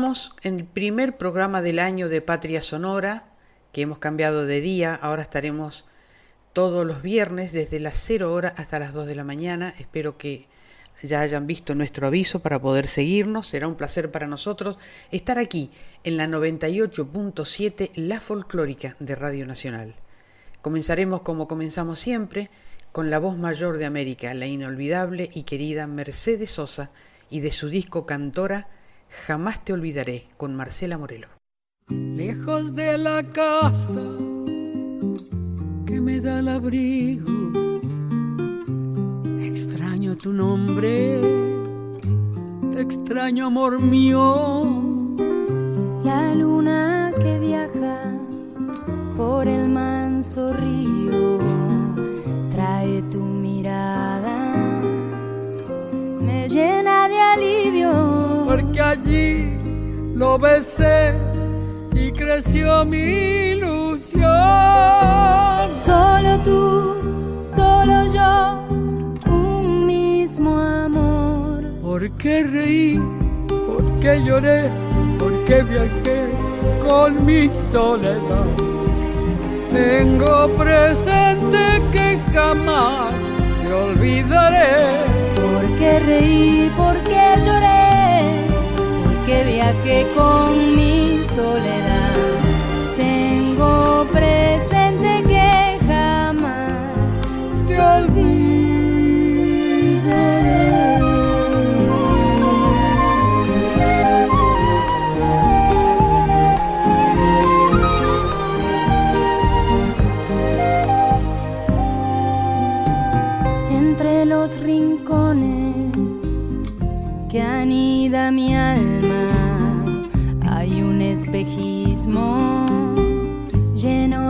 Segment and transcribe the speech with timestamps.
[0.00, 3.24] Comenzamos en el primer programa del año de Patria Sonora,
[3.70, 5.84] que hemos cambiado de día, ahora estaremos
[6.54, 9.74] todos los viernes desde las 0 horas hasta las 2 de la mañana.
[9.78, 10.46] Espero que
[11.02, 13.48] ya hayan visto nuestro aviso para poder seguirnos.
[13.48, 14.78] Será un placer para nosotros
[15.10, 15.70] estar aquí
[16.02, 19.96] en la 98.7 La Folclórica de Radio Nacional.
[20.62, 22.48] Comenzaremos como comenzamos siempre,
[22.90, 26.90] con la voz mayor de América, la inolvidable y querida Mercedes Sosa,
[27.28, 28.79] y de su disco Cantora,
[29.10, 31.26] Jamás te olvidaré con Marcela Morelo.
[31.88, 34.02] Lejos de la casa
[35.84, 37.50] que me da el abrigo,
[39.40, 41.20] extraño tu nombre,
[42.72, 44.84] te extraño amor mío.
[46.04, 48.14] La luna que viaja
[49.16, 51.38] por el manso río
[52.52, 54.54] trae tu mirada,
[56.20, 58.19] me llena de alivio
[58.70, 59.58] porque allí
[60.14, 61.12] lo besé
[61.92, 62.98] y creció mi
[63.54, 64.22] ilusión.
[65.68, 68.68] Solo tú, solo yo,
[69.26, 71.64] un mismo amor.
[71.82, 73.02] ¿Por qué reí?
[73.48, 74.70] ¿Por qué lloré?
[75.18, 76.28] ¿Por qué viajé
[76.86, 78.46] con mi soledad?
[79.72, 83.12] Tengo presente que jamás
[83.64, 85.00] te olvidaré.
[85.34, 86.72] ¿Por qué reí?
[86.76, 87.79] ¿Por qué lloré?
[89.30, 92.16] Que viaje con mi soledad.
[92.96, 97.20] Tengo presente que jamás
[97.68, 98.49] te.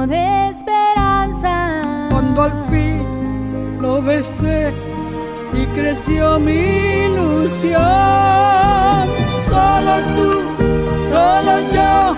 [0.07, 2.09] De esperanza.
[2.11, 3.03] Cuando al fin
[3.81, 4.73] lo besé
[5.53, 6.53] y creció mi
[7.07, 7.81] ilusión,
[9.49, 10.31] solo tú,
[11.09, 12.17] solo yo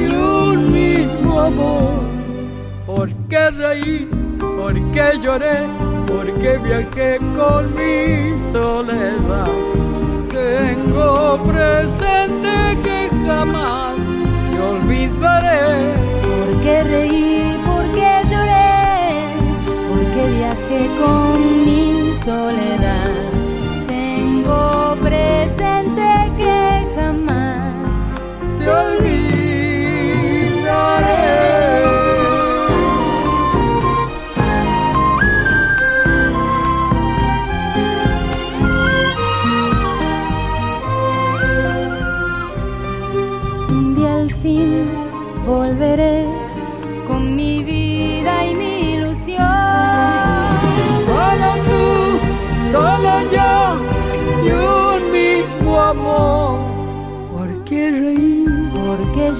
[0.00, 2.00] y un mismo amor.
[2.86, 4.08] ¿Por qué reí?
[4.38, 5.66] ¿Por qué lloré?
[6.06, 9.46] ¿Por qué viajé con mi soledad?
[10.30, 13.96] Tengo presente que jamás
[14.70, 16.15] olvidaré.
[16.66, 19.28] Porque reí, porque lloré,
[19.88, 23.08] porque viajé con mi soledad.
[23.86, 26.02] Tengo presente
[26.36, 28.04] que jamás
[28.58, 29.05] te olvidaré.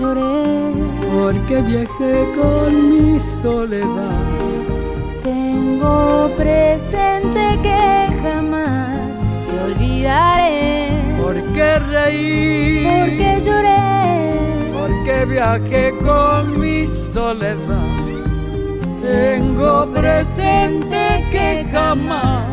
[0.07, 0.73] Lloré?
[1.13, 4.23] Porque viajé con mi soledad.
[5.23, 10.91] Tengo presente que jamás te olvidaré.
[11.21, 12.85] ¿Por qué reí?
[12.85, 13.77] Porque lloré
[15.05, 18.05] que viaje con mi soledad.
[19.01, 22.46] Tengo presente que jamás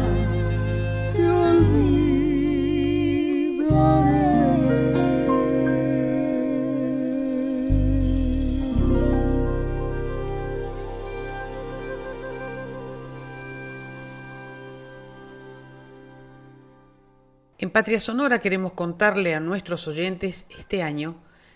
[17.74, 21.16] Patria Sonora queremos contarle a nuestros oyentes este año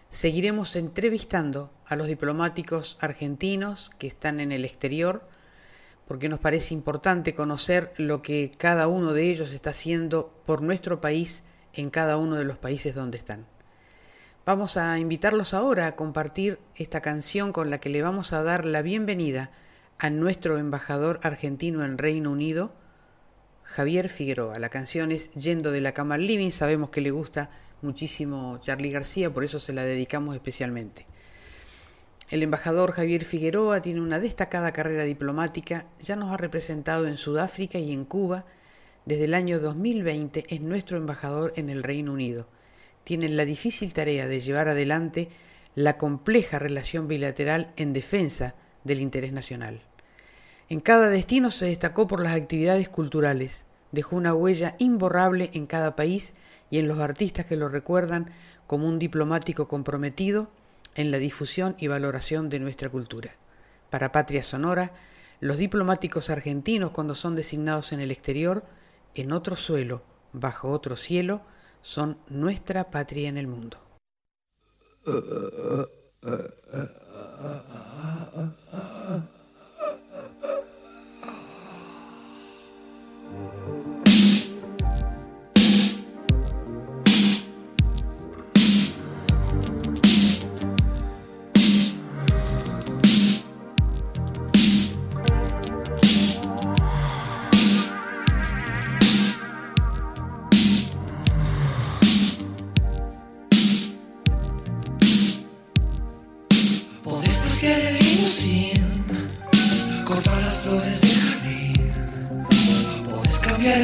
[0.10, 5.22] seguiremos entrevistando a los diplomáticos argentinos que están en el exterior,
[6.08, 11.02] porque nos parece importante conocer lo que cada uno de ellos está haciendo por nuestro
[11.02, 11.44] país
[11.74, 13.46] en cada uno de los países donde están.
[14.44, 18.66] Vamos a invitarlos ahora a compartir esta canción con la que le vamos a dar
[18.66, 19.52] la bienvenida
[20.00, 22.72] a nuestro embajador argentino en Reino Unido,
[23.68, 24.60] Javier Figueroa.
[24.60, 26.52] La canción es Yendo de la cama living.
[26.52, 27.50] Sabemos que le gusta
[27.82, 31.06] muchísimo Charlie García, por eso se la dedicamos especialmente.
[32.30, 37.78] El embajador Javier Figueroa tiene una destacada carrera diplomática, ya nos ha representado en Sudáfrica
[37.78, 38.46] y en Cuba.
[39.06, 42.48] Desde el año 2020 es nuestro embajador en el Reino Unido.
[43.04, 45.30] Tiene la difícil tarea de llevar adelante
[45.76, 49.82] la compleja relación bilateral en defensa del interés nacional.
[50.70, 55.96] En cada destino se destacó por las actividades culturales, dejó una huella imborrable en cada
[55.96, 56.34] país
[56.70, 58.32] y en los artistas que lo recuerdan
[58.68, 60.50] como un diplomático comprometido
[60.96, 63.32] en la difusión y valoración de nuestra cultura.
[63.90, 64.92] Para Patria Sonora,
[65.40, 68.66] los diplomáticos argentinos cuando son designados en el exterior,
[69.16, 70.02] en otro suelo,
[70.34, 71.44] bajo otro cielo,
[71.82, 73.78] son nuestra patria en el mundo.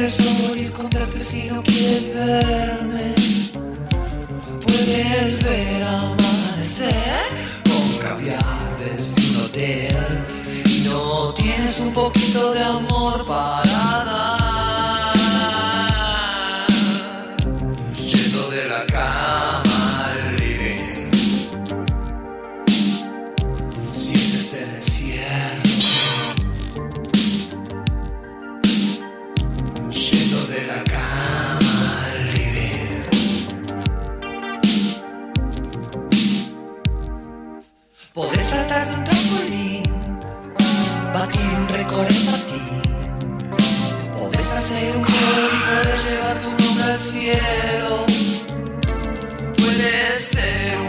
[0.08, 3.14] sol y contrate si no quieres verme.
[4.62, 7.22] Puedes ver amanecer
[7.64, 10.24] con caviar desde un hotel
[10.66, 15.14] y no tienes un poquito de amor para dar.
[17.96, 18.86] Yendo de la
[38.54, 39.82] saltar de un trampolín,
[41.12, 42.82] batir un récord en patín.
[44.16, 47.90] Podés hacer un gol y podés llevar tu nombre al cielo.
[49.56, 50.83] Puedes ser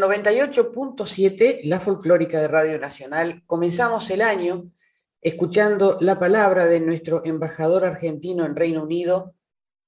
[0.00, 4.70] 98.7, la folclórica de Radio Nacional, comenzamos el año
[5.20, 9.34] escuchando la palabra de nuestro embajador argentino en Reino Unido,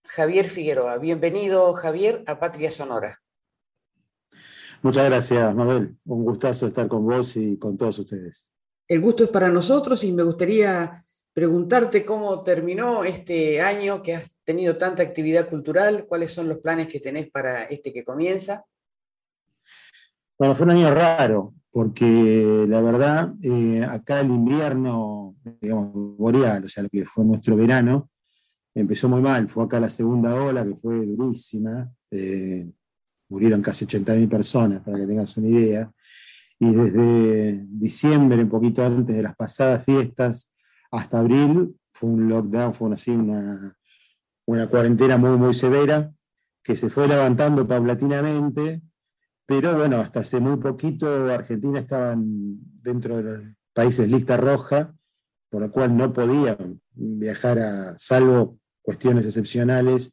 [0.05, 0.99] Javier Figueroa.
[0.99, 3.23] Bienvenido, Javier, a Patria Sonora.
[4.83, 5.97] Muchas gracias, Mabel.
[6.05, 8.53] Un gustazo estar con vos y con todos ustedes.
[8.89, 11.03] El gusto es para nosotros y me gustaría
[11.33, 16.89] preguntarte cómo terminó este año que has tenido tanta actividad cultural, cuáles son los planes
[16.89, 18.67] que tenés para este que comienza.
[20.43, 26.69] Bueno, fue un año raro, porque la verdad, eh, acá el invierno, digamos, boreal, o
[26.69, 28.11] sea, lo que fue nuestro verano,
[28.75, 29.49] empezó muy mal.
[29.49, 31.89] Fue acá la segunda ola, que fue durísima.
[32.11, 32.73] Eh,
[33.29, 35.93] murieron casi 80.000 personas, para que tengas una idea.
[36.59, 40.53] Y desde diciembre, un poquito antes de las pasadas fiestas,
[40.91, 43.79] hasta abril, fue un lockdown, fue así una,
[44.47, 46.13] una cuarentena muy, muy severa,
[46.65, 48.83] que se fue levantando paulatinamente
[49.47, 53.41] pero bueno, hasta hace muy poquito Argentina estaba dentro de los
[53.73, 54.95] países lista roja,
[55.51, 60.13] por lo cual no podían viajar a, salvo cuestiones excepcionales,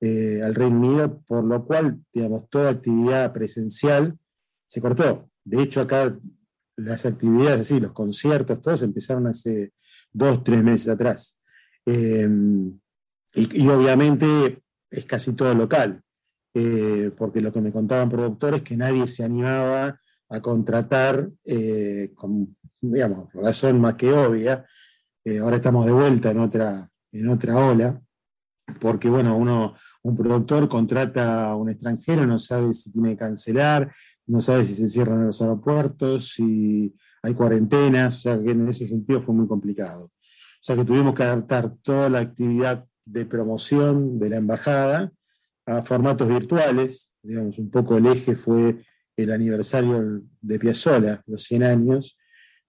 [0.00, 4.18] eh, al Reino Unido, por lo cual, digamos, toda actividad presencial
[4.66, 5.30] se cortó.
[5.44, 6.18] De hecho, acá
[6.76, 9.72] las actividades, así, los conciertos, todos empezaron hace
[10.12, 11.38] dos, tres meses atrás.
[11.86, 12.28] Eh,
[13.34, 16.02] y, obviamente es casi todo local.
[16.52, 22.12] Eh, porque lo que me contaban productores es que nadie se animaba a contratar, eh,
[22.14, 24.64] con, digamos, razón más que obvia.
[25.24, 28.00] Eh, ahora estamos de vuelta en otra, en otra ola,
[28.80, 33.92] porque bueno, uno, un productor contrata a un extranjero, no sabe si tiene que cancelar,
[34.26, 38.86] no sabe si se cierran los aeropuertos, si hay cuarentenas, o sea que en ese
[38.86, 40.04] sentido fue muy complicado.
[40.04, 45.12] O sea que tuvimos que adaptar toda la actividad de promoción de la embajada
[45.66, 47.10] a formatos virtuales.
[47.22, 48.76] Digamos, un poco el eje fue
[49.16, 52.18] el aniversario de Piazzolla, los 100 años.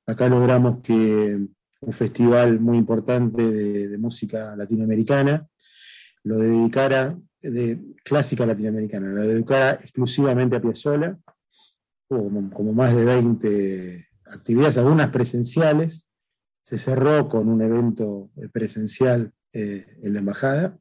[0.06, 1.40] Acá logramos que
[1.82, 5.48] un festival muy importante de, música latinoamericana
[6.24, 11.18] lo dedicara, de clásica latinoamericana, lo dedicara exclusivamente a Piazzolla.
[12.10, 16.08] Hubo como, más de 20 actividades, algunas presenciales.
[16.64, 20.81] Se cerró con un evento presencial eh, en la embajada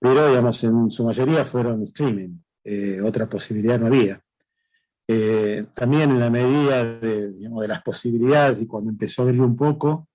[0.00, 4.20] pero digamos, en su mayoría fueron streaming, eh, otra posibilidad no había.
[5.06, 9.40] Eh, también en la medida de, digamos, de, las posibilidades y cuando empezó a abrir
[9.42, 10.08] un poco,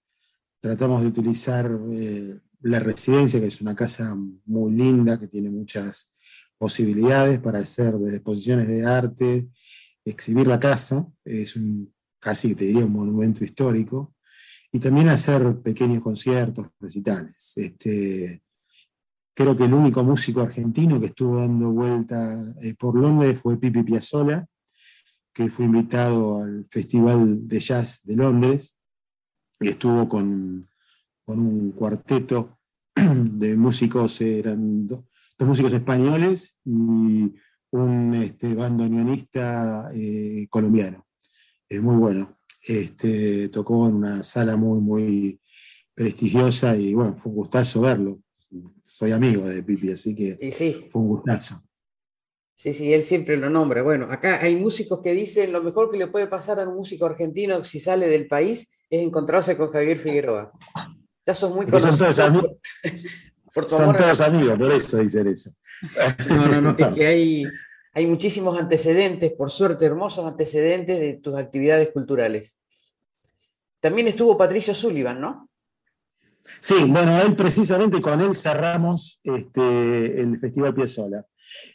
[0.60, 4.16] tratamos de utilizar eh, la residencia, que es una casa
[4.46, 6.12] muy linda, que tiene muchas
[6.58, 9.50] posibilidades para hacer exposiciones de arte,
[10.04, 14.16] exhibir la casa, es un, casi te diría un monumento histórico,
[14.72, 17.54] y también hacer pequeños conciertos, recitales.
[17.56, 18.42] Este,
[19.38, 23.84] Creo que el único músico argentino que estuvo dando vuelta eh, por Londres fue Pipi
[23.84, 24.48] Piazzolla,
[25.34, 28.78] que fue invitado al Festival de Jazz de Londres
[29.60, 30.66] y estuvo con,
[31.26, 32.60] un cuarteto
[32.96, 35.04] de músicos, eran dos,
[35.40, 37.36] músicos españoles y
[37.72, 41.06] un este, bandoneonista eh, colombiano.
[41.68, 42.38] Es muy bueno.
[42.66, 45.42] Este, tocó en una sala muy, muy
[45.94, 48.22] prestigiosa y bueno, fue un gustazo verlo
[48.84, 50.38] soy amigo de Pipi, así que
[50.90, 51.62] fue un gustazo.
[52.56, 53.84] Sí, sí, él siempre lo nombra.
[53.84, 57.06] Bueno, acá hay músicos que dicen lo mejor que le puede pasar a un músico
[57.06, 60.54] argentino si sale del país es encontrarse con Javier Figueroa.
[61.26, 61.98] Ya son muy conocidos.
[61.98, 62.52] Son todos, amigos,
[63.54, 65.52] por son todos amigos, por eso dicen eso.
[66.30, 67.44] No, no, no, es que hay,
[67.94, 72.58] hay muchísimos antecedentes, por suerte, hermosos antecedentes de tus actividades culturales.
[73.82, 75.50] También estuvo Patricio Sullivan, ¿no?
[76.60, 81.26] Sí, bueno, él precisamente con él cerramos este, el Festival Piazzolla.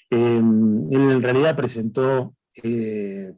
[0.09, 3.33] Em, él en realidad presentó eh,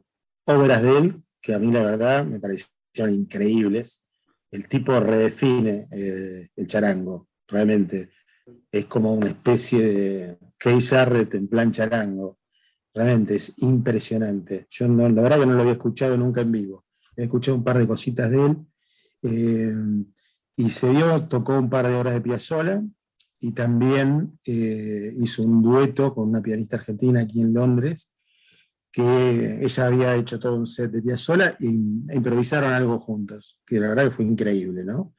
[0.45, 4.01] obras de él que a mí la verdad me parecieron increíbles.
[4.49, 8.11] El tipo redefine eh, el charango, realmente.
[8.71, 12.39] Es como una especie de Key Jarrett en plan charango.
[12.93, 14.67] Realmente es impresionante.
[14.69, 16.85] Yo no, la verdad que no lo había escuchado nunca en vivo.
[17.15, 18.57] He escuchado un par de cositas de él.
[20.55, 22.83] Y se dio, tocó un par de horas de Piazzolla
[23.39, 28.13] y también eh, hizo un dueto con una pianista argentina aquí en Londres,
[28.91, 31.65] que ella había hecho todo un set de Piazzolla e
[32.15, 35.13] improvisaron algo juntos, que la verdad que fue increíble, ¿no?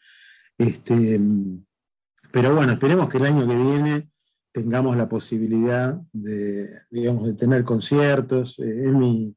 [0.57, 1.21] Este,
[2.33, 4.11] pero bueno, esperemos que el año que viene
[4.55, 8.61] tengamos la posibilidad de, digamos, de tener conciertos.
[8.61, 9.37] Eh, es mi,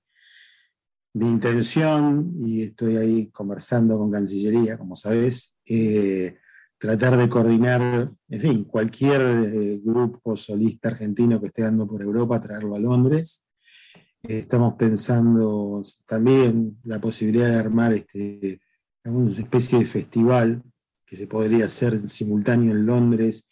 [1.13, 6.37] mi intención, y estoy ahí conversando con Cancillería, como sabes, eh,
[6.77, 12.41] tratar de coordinar, en fin, cualquier eh, grupo solista argentino que esté dando por Europa,
[12.41, 13.45] traerlo a Londres.
[14.21, 18.59] Estamos pensando también la posibilidad de armar este,
[19.03, 20.63] una especie de festival
[21.05, 23.49] que se podría hacer simultáneo en Londres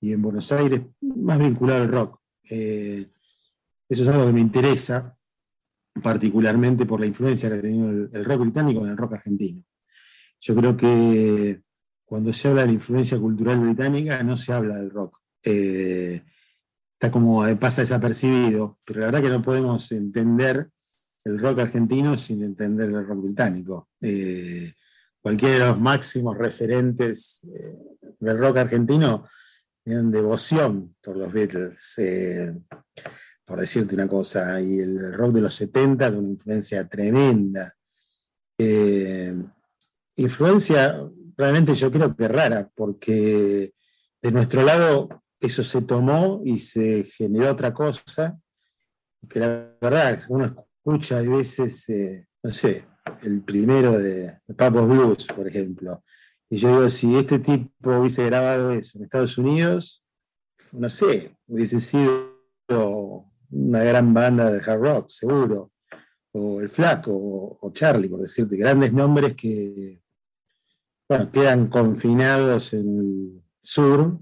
[0.00, 2.20] y en Buenos Aires, más vinculado al rock.
[2.50, 3.06] Eh,
[3.88, 5.16] eso es algo que me interesa,
[6.02, 9.62] particularmente por la influencia que ha tenido el, rock británico en el rock argentino.
[10.46, 11.62] Yo creo que
[12.04, 15.18] cuando se habla de la influencia cultural británica no se habla del rock.
[15.42, 16.22] Eh,
[16.92, 20.68] está como eh, pasa desapercibido, pero la verdad que no podemos entender
[21.24, 23.88] el rock argentino sin entender el rock británico.
[24.02, 24.74] Eh,
[25.22, 27.40] cualquiera de los máximos referentes
[28.20, 29.26] del rock argentino
[29.82, 31.96] tienen devoción por los Beatles
[33.46, 37.74] por decirte una cosa, y el rock de los 70 de una influencia tremenda.
[40.16, 43.72] Influencia realmente yo creo que rara, porque
[44.22, 45.08] de nuestro lado
[45.40, 48.38] eso se tomó y se generó otra cosa,
[49.28, 52.84] que la verdad uno escucha a veces, eh, no sé,
[53.22, 56.02] el primero de, Papos Blues, por ejemplo,
[56.48, 60.04] y yo digo, si este tipo hubiese grabado eso en Estados Unidos,
[60.72, 62.34] no sé, hubiese sido
[63.50, 65.72] una gran banda de hard rock, seguro,
[66.32, 67.12] o El Flaco,
[67.60, 70.02] o, Charlie, por decirte, grandes nombres que
[71.08, 74.18] bueno, quedan confinados en el sur,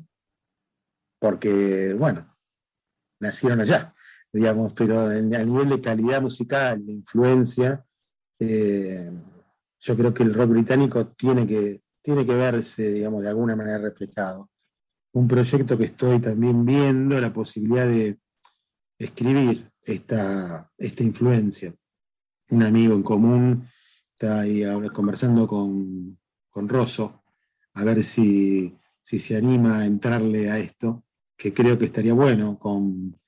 [1.19, 2.27] porque, bueno,
[3.21, 3.95] nacieron allá,
[4.33, 7.85] digamos, pero a nivel de calidad musical, de influencia,
[8.41, 9.11] eh,
[9.81, 13.79] yo creo que el rock británico tiene que, tiene que verse, digamos, de alguna manera
[13.79, 14.51] reflejado.
[15.13, 18.19] Un proyecto que estoy también viendo, la posibilidad de
[18.99, 21.73] escribir esta, esta influencia.
[22.51, 23.69] Un amigo en común
[24.15, 26.19] está ahí conversando con,
[26.53, 27.23] con Rosso,
[27.75, 31.03] a ver si, se anima a entrarle a esto,
[31.37, 33.19] que creo que estaría bueno con,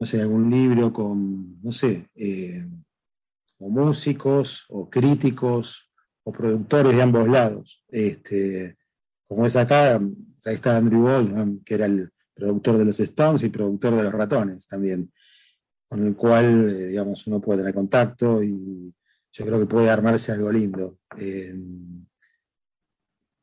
[0.00, 2.66] no sé, algún libro con, no sé, eh,
[3.58, 5.92] o músicos, o críticos,
[6.24, 7.84] o productores de ambos lados.
[7.88, 8.76] Este,
[9.28, 13.48] como es acá, ahí está Andrew Ball, que era el, productor de los Stones y
[13.48, 15.12] productor de los ratones también,
[15.88, 18.92] con el cual, eh, digamos, uno puede tener contacto y
[19.32, 20.98] yo creo que puede armarse algo lindo.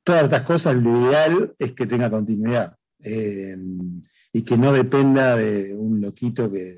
[0.03, 2.75] Todas estas cosas, lo ideal es que tenga continuidad
[4.33, 6.73] y que no dependa de un loquito que,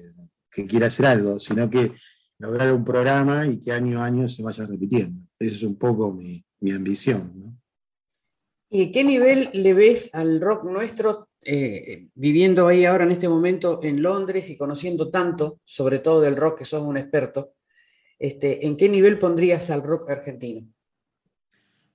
[0.68, 1.92] quiera hacer algo, sino que
[2.38, 5.28] lograr un programa y que año a año se vaya repitiendo.
[5.40, 7.60] Esa es un poco mi, mi ambición.
[8.70, 13.82] ¿Y qué nivel le ves al rock nuestro eh, viviendo ahí ahora en este momento
[13.84, 17.56] en Londres y conociendo tanto, sobre todo del rock, que sos un experto,
[18.18, 20.73] este, ¿en qué nivel pondrías al rock argentino?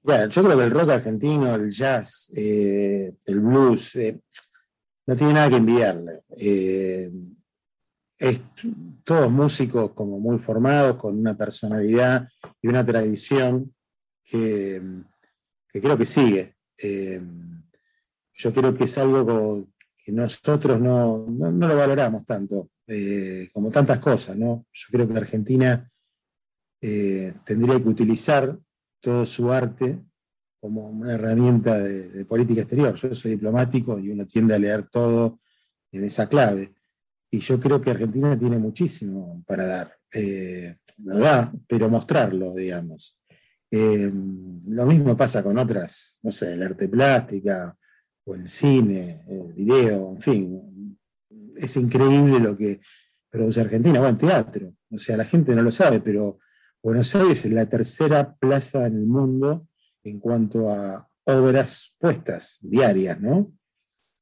[0.02, 4.20] Bueno, yo creo que el rock argentino, el jazz, eh, el blues, eh,
[5.06, 6.22] no tiene nada que enviarle.
[8.18, 8.40] es
[9.04, 12.28] todos músicos como muy formados, con una personalidad
[12.60, 13.74] y una tradición
[14.24, 14.82] que,
[15.72, 16.54] que creo que sigue
[18.38, 19.66] yo creo que es algo
[20.04, 24.64] que nosotros no, lo valoramos tanto, eh, como tantas cosas, ¿no?
[24.72, 25.90] Yo creo que Argentina
[26.80, 28.56] eh, tendría que utilizar
[29.00, 29.98] todo su arte
[30.60, 32.94] como una herramienta de, política exterior.
[32.94, 35.38] Yo soy diplomático y uno tiende a leer todo
[35.92, 36.74] en esa clave.
[37.30, 39.94] Y yo creo que Argentina tiene muchísimo para dar.
[40.12, 43.20] Eh, da, pero mostrarlo, digamos.
[43.70, 47.76] lo mismo pasa con otras, no sé, el arte plástica
[48.24, 50.98] o el cine, el video, en fin.
[51.56, 52.80] Es increíble lo que
[53.30, 54.74] produce Argentina, bueno, teatro.
[54.90, 56.38] O sea, la gente no lo sabe, pero
[56.82, 59.66] Buenos Aires es la tercera plaza en el mundo
[60.04, 63.52] en cuanto a obras puestas diarias, ¿no?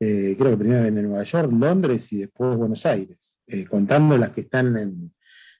[0.01, 4.31] Eh, creo que primero viene Nueva York, Londres y después Buenos Aires, eh, contando las
[4.31, 5.15] que están en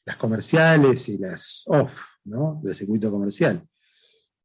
[0.05, 2.61] las comerciales y las off, ¿no?
[2.63, 3.63] Del circuito comercial.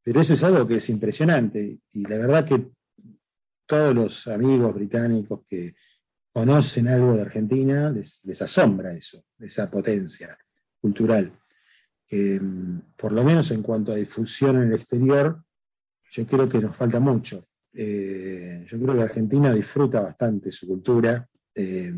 [0.02, 2.70] Pero eso es algo que es impresionante y la verdad que
[3.66, 5.74] todos los amigos británicos que
[6.32, 10.36] conocen algo de Argentina, les, asombra eso, esa potencia
[10.80, 11.32] cultural.
[12.12, 15.42] Mm, por lo menos en cuanto a difusión en el exterior,
[16.10, 17.46] yo creo que nos falta mucho.
[17.72, 21.26] Eh, yo creo que Argentina disfruta bastante su cultura.
[21.54, 21.90] Eh,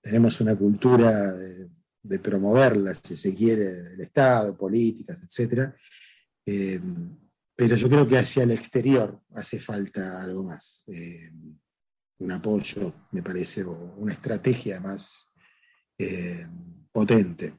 [0.00, 5.70] tenemos una cultura de, promoverla, si se quiere, del Estado, políticas, etc.
[7.54, 10.84] Pero yo creo que hacia el exterior hace falta algo más.
[12.18, 15.28] Un apoyo, me parece, o una estrategia más
[16.90, 17.52] potente.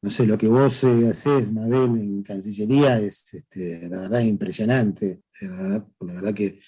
[0.00, 5.22] No sé, lo que vos haces, Mabel, en Cancillería es, este, la verdad, impresionante.
[5.40, 6.58] La verdad, que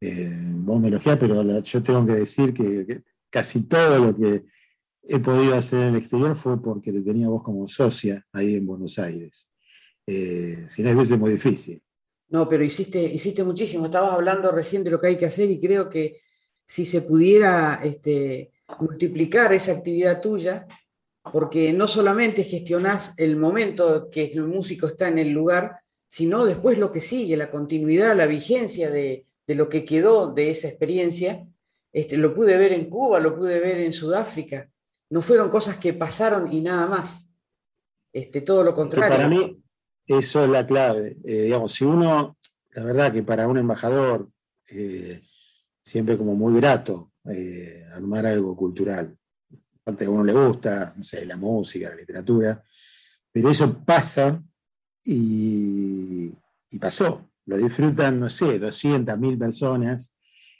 [0.00, 4.44] vos me elogiás, pero yo tengo que decir que, casi todo lo que
[5.02, 8.66] he podido hacer en el exterior fue porque te tenía vos como socia ahí en
[8.66, 9.50] Buenos Aires.
[10.06, 11.82] Eh, si no, es muy difícil.
[12.28, 13.86] No, pero hiciste, hiciste muchísimo.
[13.86, 16.20] Estabas hablando recién de lo que hay que hacer y creo que
[16.66, 20.66] si se pudiera este, multiplicar esa actividad tuya,
[21.32, 26.78] porque no solamente gestionás el momento que el músico está en el lugar, sino después
[26.78, 31.46] lo que sigue, la continuidad, la vigencia de, lo que quedó de esa experiencia.
[31.92, 34.70] Este, lo pude ver en Cuba, lo pude ver en Sudáfrica.
[35.10, 37.28] No fueron cosas que pasaron y nada más.
[38.12, 39.16] Este, todo lo contrario.
[39.16, 39.62] Para mí,
[40.06, 41.16] eso es la clave.
[41.24, 42.38] Eh, digamos, si uno,
[42.72, 44.28] la verdad que para un embajador,
[44.70, 45.20] eh,
[45.82, 49.17] siempre como muy grato eh, armar algo cultural.
[49.88, 52.62] Aparte a uno le gusta, no sé, la música, la literatura,
[53.32, 54.38] pero eso pasa
[55.02, 56.30] y,
[56.78, 57.30] pasó.
[57.46, 60.14] Lo disfrutan, no sé, 200.000 personas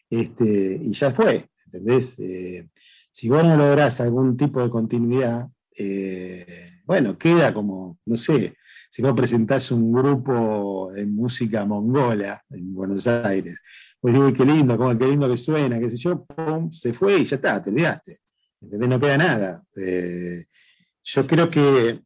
[0.09, 2.19] este, y ya fue, ¿entendés?
[2.21, 2.71] Eh,
[3.11, 5.47] si vos no lográs algún tipo de continuidad,
[5.79, 8.57] eh, bueno, queda como, no sé,
[8.88, 13.61] si vos presentás un grupo de música mongola en Buenos Aires,
[14.01, 17.27] pues digo, qué lindo, qué lindo que suena, qué sé yo, pum, se fue y
[17.27, 18.28] ya está, te olvidaste.
[18.61, 18.88] ¿Entendés?
[18.88, 19.64] No queda nada.
[19.77, 20.44] Eh,
[21.05, 22.03] yo creo que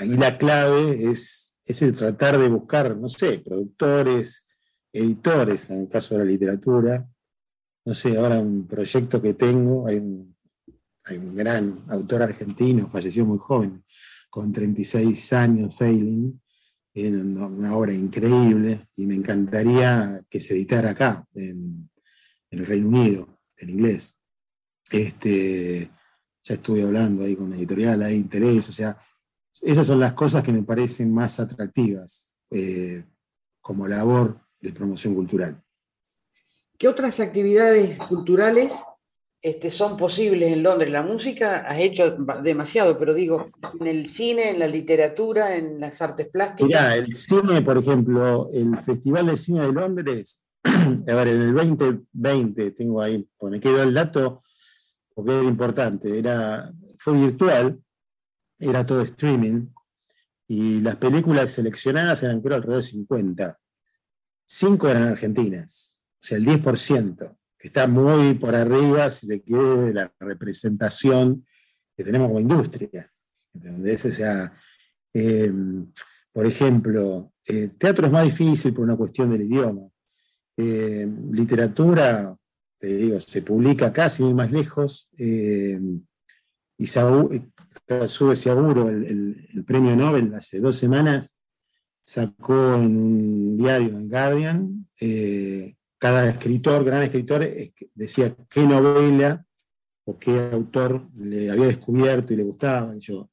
[0.00, 4.46] ahí la clave es, es el tratar de buscar, no sé, productores,
[4.92, 7.08] editores, en el caso de la literatura.
[7.84, 10.34] No sé, ahora un proyecto que tengo, hay un,
[11.04, 13.82] hay un gran autor argentino, falleció muy joven,
[14.30, 16.40] con 36 años, Failing,
[16.94, 21.88] en una obra increíble y me encantaría que se editara acá, en,
[22.50, 24.21] el Reino Unido, en inglés.
[24.92, 25.90] Este,
[26.42, 28.96] ya estuve hablando ahí con la editorial, hay interés, o sea,
[29.60, 33.02] esas son las cosas que me parecen más atractivas eh,
[33.60, 35.56] como labor de promoción cultural.
[36.78, 38.82] ¿Qué otras actividades culturales
[39.42, 40.92] este, son posibles en Londres.
[40.92, 43.50] La música has hecho demasiado, pero digo,
[43.80, 46.68] en el cine, en la literatura, en las artes plásticas.
[46.68, 51.54] Mirá, el cine, por ejemplo, el Festival de Cine de Londres, a ver, en el
[51.54, 54.44] 2020, tengo ahí, pues me quedó el dato,
[55.22, 57.80] porque era importante, era, fue virtual,
[58.58, 59.68] era todo streaming,
[60.48, 63.58] y las películas seleccionadas eran creo alrededor de 50.
[64.44, 69.82] Cinco eran argentinas, o sea, el 10% que está muy por arriba, si se quiere,
[69.82, 71.44] de la representación
[71.96, 73.08] que tenemos como industria.
[73.54, 74.04] ¿Entendés?
[74.04, 74.52] O sea,
[75.12, 75.92] em,
[76.32, 79.88] por ejemplo, eh, teatro es más difícil por una cuestión del idioma.
[80.56, 82.36] Em, literatura,
[82.82, 85.08] se publica casi más lejos.
[85.16, 86.02] Em,
[86.78, 91.36] y sube seguro el, el, premio Nobel hace dos semanas,
[92.04, 97.48] sacó en un diario, en Guardian, eh, cada escritor, gran escritor,
[97.94, 99.46] decía qué novela
[100.04, 102.96] o qué autor le había descubierto y le gustaba.
[102.98, 103.30] yo,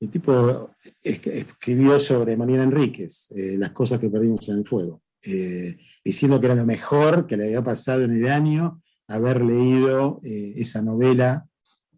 [0.00, 0.70] el tipo
[1.02, 6.46] escribió sobre Manuel Enríquez, eh, Las cosas que perdimos en el fuego, eh, diciendo que
[6.46, 11.46] era lo mejor que le había pasado en el año haber leído eh, esa novela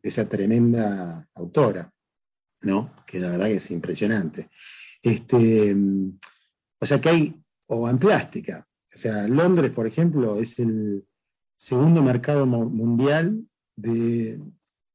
[0.03, 1.93] de esa tremenda autora,
[2.63, 2.93] ¿no?
[3.07, 4.49] que la verdad que es impresionante.
[5.03, 5.75] Este,
[6.79, 11.05] o sea que hay, o en plástica, o sea, Londres, por ejemplo, es el
[11.57, 13.45] segundo mercado mundial
[13.77, 14.41] de,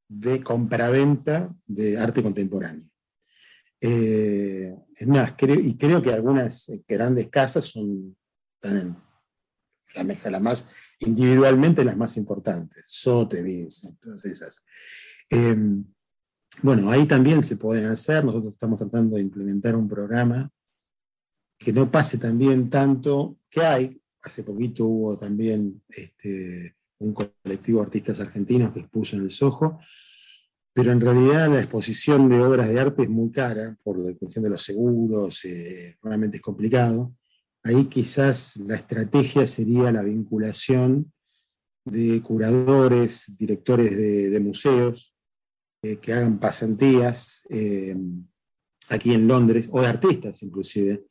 [0.07, 2.85] de compraventa de arte contemporáneo.
[3.81, 8.15] Eh, es más, creo, y creo que algunas grandes casas son
[8.61, 8.97] están
[10.31, 10.67] las más
[10.99, 14.65] individualmente las más importantes, Sotheby's, todas esas.
[15.29, 15.85] Em,
[16.61, 20.49] bueno, ahí también se pueden hacer, nosotros estamos tratando de implementar un programa
[21.57, 24.01] que no pase también tanto que hay.
[24.21, 29.79] Hace poquito hubo también este, un colectivo de artistas argentinos que expuso en el Soho,
[30.73, 34.43] pero en realidad la exposición de obras de arte es muy cara por la cuestión
[34.43, 37.13] de los seguros, eh, realmente es complicado.
[37.63, 41.11] Ahí quizás la estrategia sería la vinculación
[41.85, 43.95] de curadores, directores
[44.31, 45.13] de, museos,
[45.81, 47.95] eh, que hagan pasantías eh,
[48.89, 51.05] aquí en Londres, o de artistas inclusive,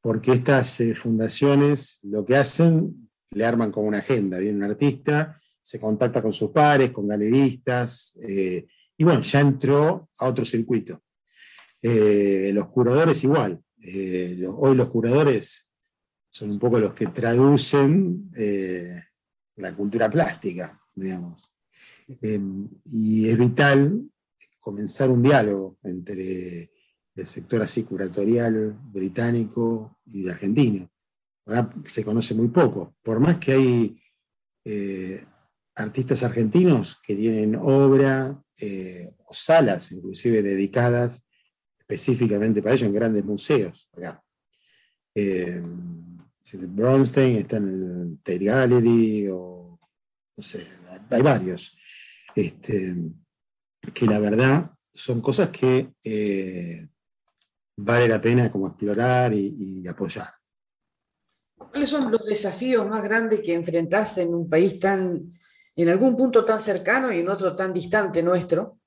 [0.00, 5.40] porque estas eh, fundaciones lo que hacen, le arman como una agenda, viene un artista,
[5.62, 11.00] se contacta con sus pares, con galeristas, y bueno, ya entró a otro circuito.
[11.80, 15.71] Los curadores igual, hoy los curadores
[16.32, 18.30] son un poco los que traducen
[19.56, 21.48] la cultura plástica, digamos.
[22.84, 24.10] y es vital
[24.58, 26.72] comenzar un diálogo entre
[27.14, 30.88] del sector así curatorial británico y argentino.
[31.86, 34.02] se conoce muy poco, por más que hay,
[34.64, 35.24] eh,
[35.74, 41.26] artistas argentinos que tienen obra eh, o salas inclusive dedicadas
[41.78, 44.22] específicamente para ello en grandes museos acá.
[45.14, 45.62] Eh,
[46.68, 49.62] Bronstein está en el Tate Gallery o
[50.36, 50.66] no sé,
[51.10, 51.76] hay varios.
[52.34, 52.96] Este,
[53.92, 56.88] que la verdad son cosas que eh,
[57.76, 60.28] vale la pena como explorar y, apoyar.
[61.56, 65.30] ¿Cuáles son los desafíos más grandes que enfrentás en un país tan,
[65.76, 68.78] en algún punto tan cercano y en otro tan distante nuestro,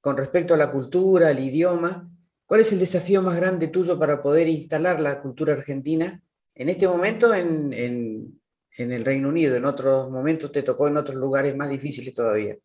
[0.00, 2.10] con respecto a la cultura, al idioma?
[2.46, 6.22] ¿Cuál es el desafío más grande tuyo para poder instalar la cultura argentina
[6.56, 8.40] en este momento en,
[8.76, 9.54] el Reino Unido?
[9.54, 12.56] En otros momentos te tocó en otros lugares más difíciles todavía.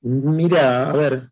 [0.00, 1.28] Mira, a ver,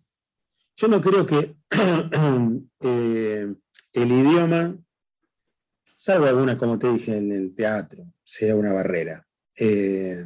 [0.76, 1.54] yo no creo que
[2.80, 3.54] eh,
[3.92, 4.76] el idioma,
[5.96, 9.26] salvo alguna, como te dije, en el teatro, sea una barrera.
[9.58, 10.24] Eh,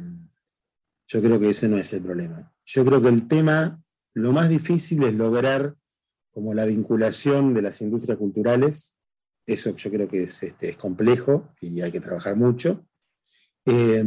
[1.07, 2.51] yo creo que ese no es el problema.
[2.65, 3.81] Yo creo que el tema,
[4.13, 5.75] lo más difícil es lograr
[6.31, 8.95] como la vinculación de las industrias culturales.
[9.53, 12.83] Eso yo creo que es, este, complejo y hay que trabajar mucho.
[13.65, 14.03] Eh,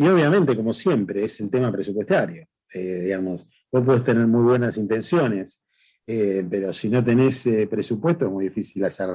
[0.00, 2.46] y obviamente, como siempre, es el tema presupuestario.
[2.72, 5.62] Eh, digamos, vos puedes tener muy buenas intenciones,
[6.06, 9.10] eh, pero si no tenés eh, presupuesto es muy difícil hacer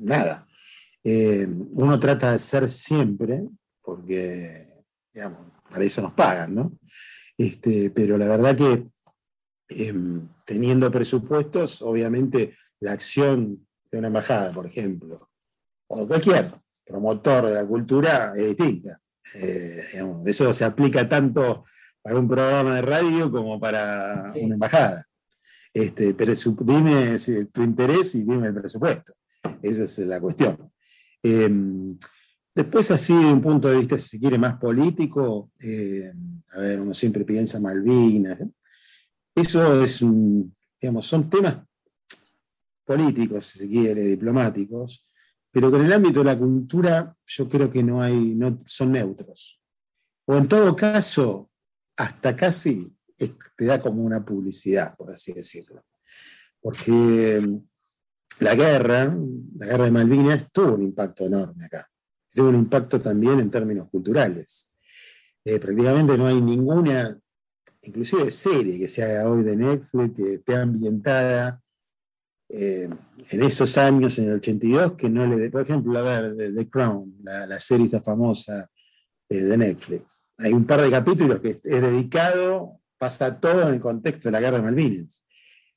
[0.00, 0.46] nada.
[1.02, 3.42] uno trata de hacer siempre,
[3.82, 6.72] porque, digamos, para eso nos pagan, ¿no?
[7.36, 8.86] Este, pero la verdad que
[9.68, 15.30] em, teniendo presupuestos, obviamente la acción de una embajada, por ejemplo,
[15.88, 16.50] o cualquier
[16.86, 19.00] promotor de la cultura es distinta.
[20.26, 21.64] eso se aplica tanto
[22.02, 25.04] para un programa de radio como para una embajada.
[25.72, 27.16] Este, pero dime
[27.52, 29.12] tu interés y dime el presupuesto.
[29.62, 30.72] Esa es la cuestión.
[31.22, 31.96] Em,
[32.54, 36.80] después, así, de un punto de vista, si se quiere, más político, em, a ver,
[36.80, 38.40] uno siempre piensa Malvinas.
[38.40, 38.48] ¿eh?
[39.34, 41.58] Eso es un, digamos, son temas
[42.88, 45.04] políticos, si se quiere, diplomáticos,
[45.50, 48.92] pero que en el ámbito de la cultura yo creo que no hay, no son
[48.92, 49.60] neutros.
[50.24, 51.50] O en todo caso,
[51.96, 52.90] hasta casi
[53.56, 55.84] te da como una publicidad, por así decirlo.
[56.60, 59.14] Porque mm, la guerra,
[59.58, 61.86] la guerra de Malvinas, tuvo un impacto enorme acá.
[62.32, 64.72] Tuvo un impacto también en términos culturales.
[65.44, 67.18] Eh, prácticamente no hay ninguna,
[67.82, 71.62] inclusive serie que se haga hoy de Netflix, que esté ambientada
[72.48, 72.88] eh,
[73.30, 77.16] en esos años, en el 82, que no le por ejemplo, a ver, The Crown,
[77.22, 78.70] la, serie esta famosa
[79.28, 83.80] eh, de Netflix hay un par de capítulos que es dedicado, pasa todo en el
[83.80, 85.24] contexto de la guerra de Malvinas.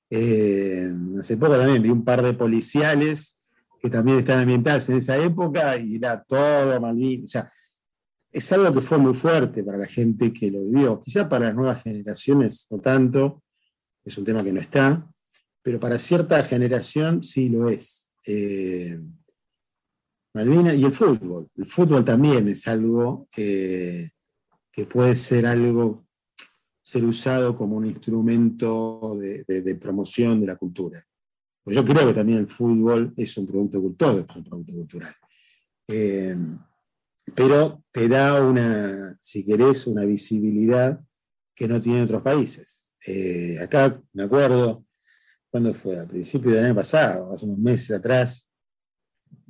[0.10, 3.38] Eh, hace poco también vi un par de policiales
[3.82, 7.26] que también están ambientados en esa época y era todo Malvinas.
[7.26, 7.52] O sea,
[8.32, 11.02] es algo que fue muy fuerte para la gente que lo vivió.
[11.04, 13.42] Quizá para las nuevas generaciones no tanto,
[14.06, 15.04] es un tema que no está,
[15.62, 18.08] pero para cierta generación sí lo es.
[18.26, 19.00] Eh,
[20.34, 21.48] Malvinas y el fútbol.
[21.56, 24.10] El fútbol también es algo eh,
[24.72, 26.06] que puede ser algo,
[26.82, 31.06] ser usado como un instrumento de, promoción de la cultura.
[31.64, 35.14] Pues yo creo que también el fútbol es un producto, todo es un producto cultural.
[35.88, 36.36] Eh,
[37.36, 41.00] pero te da una, si querés, una visibilidad
[41.54, 42.90] que no tiene otros países.
[43.06, 44.86] Eh, acá me acuerdo,
[45.52, 46.00] cuando fue?
[46.00, 48.50] A principios del año pasado, hace unos meses atrás,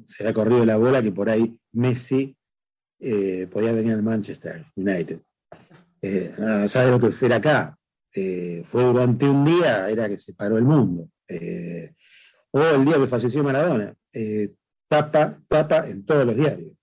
[0.03, 2.35] se ha corrido la bola que por ahí Messi
[2.99, 5.19] eh, podía venir al Manchester United.
[6.01, 6.33] Eh,
[6.67, 7.77] ¿Sabes lo que fue acá?
[8.13, 11.07] Eh, fue durante un día, era que se paró el mundo.
[12.51, 13.95] o el día que falleció Maradona.
[14.87, 16.75] tapa, tapa en todos los diarios.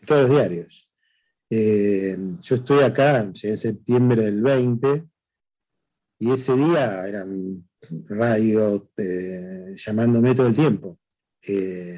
[0.00, 0.88] En todos los diarios.
[1.50, 5.04] yo estoy acá en septiembre del 20
[6.18, 7.62] y ese día eran
[8.08, 8.86] radio
[9.76, 10.98] llamándome todo el tiempo.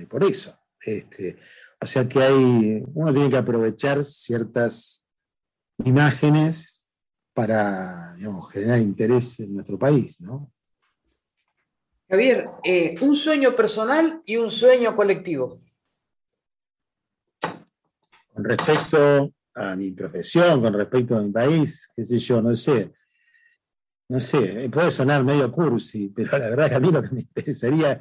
[0.09, 0.57] por eso.
[0.81, 1.37] Este,
[1.81, 5.05] o sea que hay, uno tiene que aprovechar ciertas
[5.85, 6.83] imágenes
[7.35, 8.17] para
[8.53, 10.51] generar interés en nuestro país, ¿no?
[12.09, 15.59] Javier, eh, un sueño personal y un sueño colectivo.
[18.33, 22.93] Con respecto a mi profesión, con respecto a mi país, qué sé yo, no sé.
[24.09, 27.21] No sé, puede sonar medio cursi, pero la verdad que a mí lo que me
[27.21, 28.01] interesaría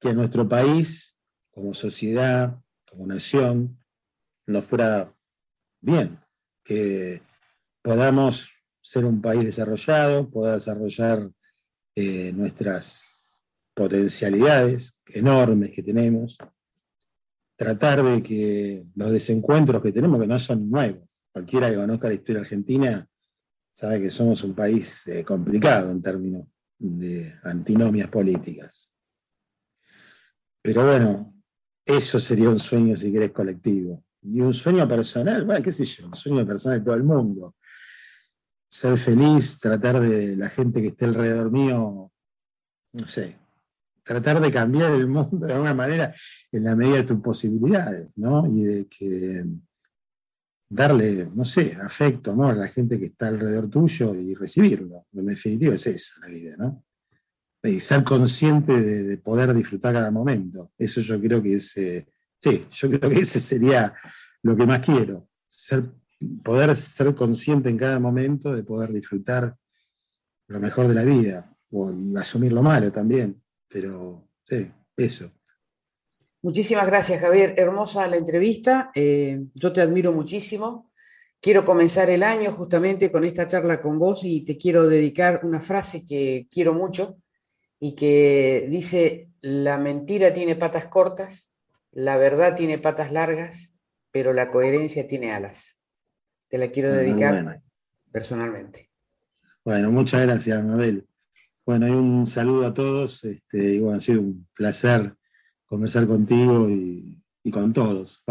[0.00, 1.16] que nuestro país,
[1.50, 3.78] como sociedad, como nación,
[4.46, 5.12] nos fuera
[5.80, 6.18] bien,
[6.64, 7.20] que
[7.82, 11.28] podamos ser un país desarrollado, pueda desarrollar
[11.94, 13.38] eh, nuestras
[13.74, 16.38] potencialidades enormes que tenemos,
[17.56, 22.14] tratar de que los desencuentros que tenemos, que no son nuevos, cualquiera que conozca la
[22.14, 23.08] historia argentina
[23.72, 26.46] sabe que somos un país eh, complicado en términos
[26.78, 28.90] de antinomias políticas.
[30.60, 31.34] Pero bueno,
[31.84, 34.04] eso sería un sueño, si querés, colectivo.
[34.22, 37.56] Y un sueño personal, bueno, qué sé yo, un sueño personal de todo el mundo.
[38.68, 42.12] Ser feliz, tratar de la gente que esté alrededor mío,
[42.92, 43.36] no sé,
[44.02, 46.14] tratar de cambiar el mundo de alguna manera
[46.52, 48.46] en la medida de tus posibilidades, ¿no?
[48.46, 49.44] Y de que
[50.72, 55.04] darle, no sé, afecto, a la gente que está alrededor tuyo y recibirlo.
[55.12, 56.84] En definitiva es eso la vida, ¿no?
[57.62, 60.72] Y ser consciente de, poder disfrutar cada momento.
[60.78, 62.06] Eso yo creo que es, eh,
[62.40, 63.94] sí, yo creo que ese sería
[64.42, 65.28] lo que más quiero.
[65.46, 65.90] Ser,
[66.42, 69.54] poder ser consciente en cada momento de poder disfrutar
[70.48, 75.30] lo mejor de la vida, o asumir lo malo también, pero sí, eso.
[76.42, 77.54] Muchísimas gracias, Javier.
[77.56, 78.90] Hermosa la entrevista.
[78.96, 80.90] Eh, yo te admiro muchísimo.
[81.40, 85.60] Quiero comenzar el año justamente con esta charla con vos y te quiero dedicar una
[85.60, 87.16] frase que quiero mucho
[87.78, 91.52] y que dice, la mentira tiene patas cortas,
[91.92, 93.72] la verdad tiene patas largas,
[94.10, 95.78] pero la coherencia tiene alas.
[96.48, 97.60] Te la quiero dedicar
[98.10, 98.90] personalmente.
[99.64, 101.06] Bueno, muchas gracias, Mabel.
[101.64, 103.22] Bueno, y un saludo a todos.
[103.24, 105.14] Este, y bueno, ha sido un placer
[105.72, 108.22] conversar contigo y, con todos,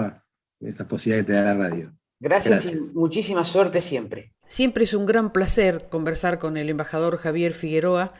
[0.59, 1.91] esta posibilidad que te da la radio.
[2.19, 4.35] Gracias, y muchísima suerte siempre.
[4.45, 8.13] Siempre es un gran placer conversar con el embajador Javier Figueroa,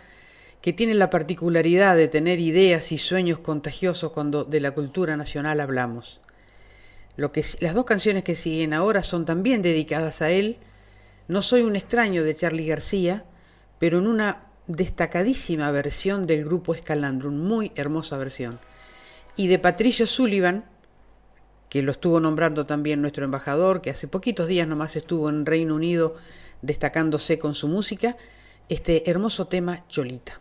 [0.60, 5.60] que tiene la particularidad de tener ideas y sueños contagiosos cuando de la cultura nacional
[5.60, 6.19] hablamos.
[7.15, 10.57] Lo que, las dos canciones que siguen ahora son también dedicadas a él.
[11.27, 13.23] No soy un extraño de Charlie García,
[13.77, 18.60] pero en una destacadísima versión del grupo Escalandro, muy hermosa versión
[19.35, 20.65] y de Patricio Sullivan,
[21.69, 25.75] que lo estuvo nombrando también nuestro embajador, que hace poquitos días nomás estuvo en Reino
[25.75, 26.15] Unido
[26.61, 28.17] destacándose con su música,
[28.67, 30.40] este hermoso tema Cholita.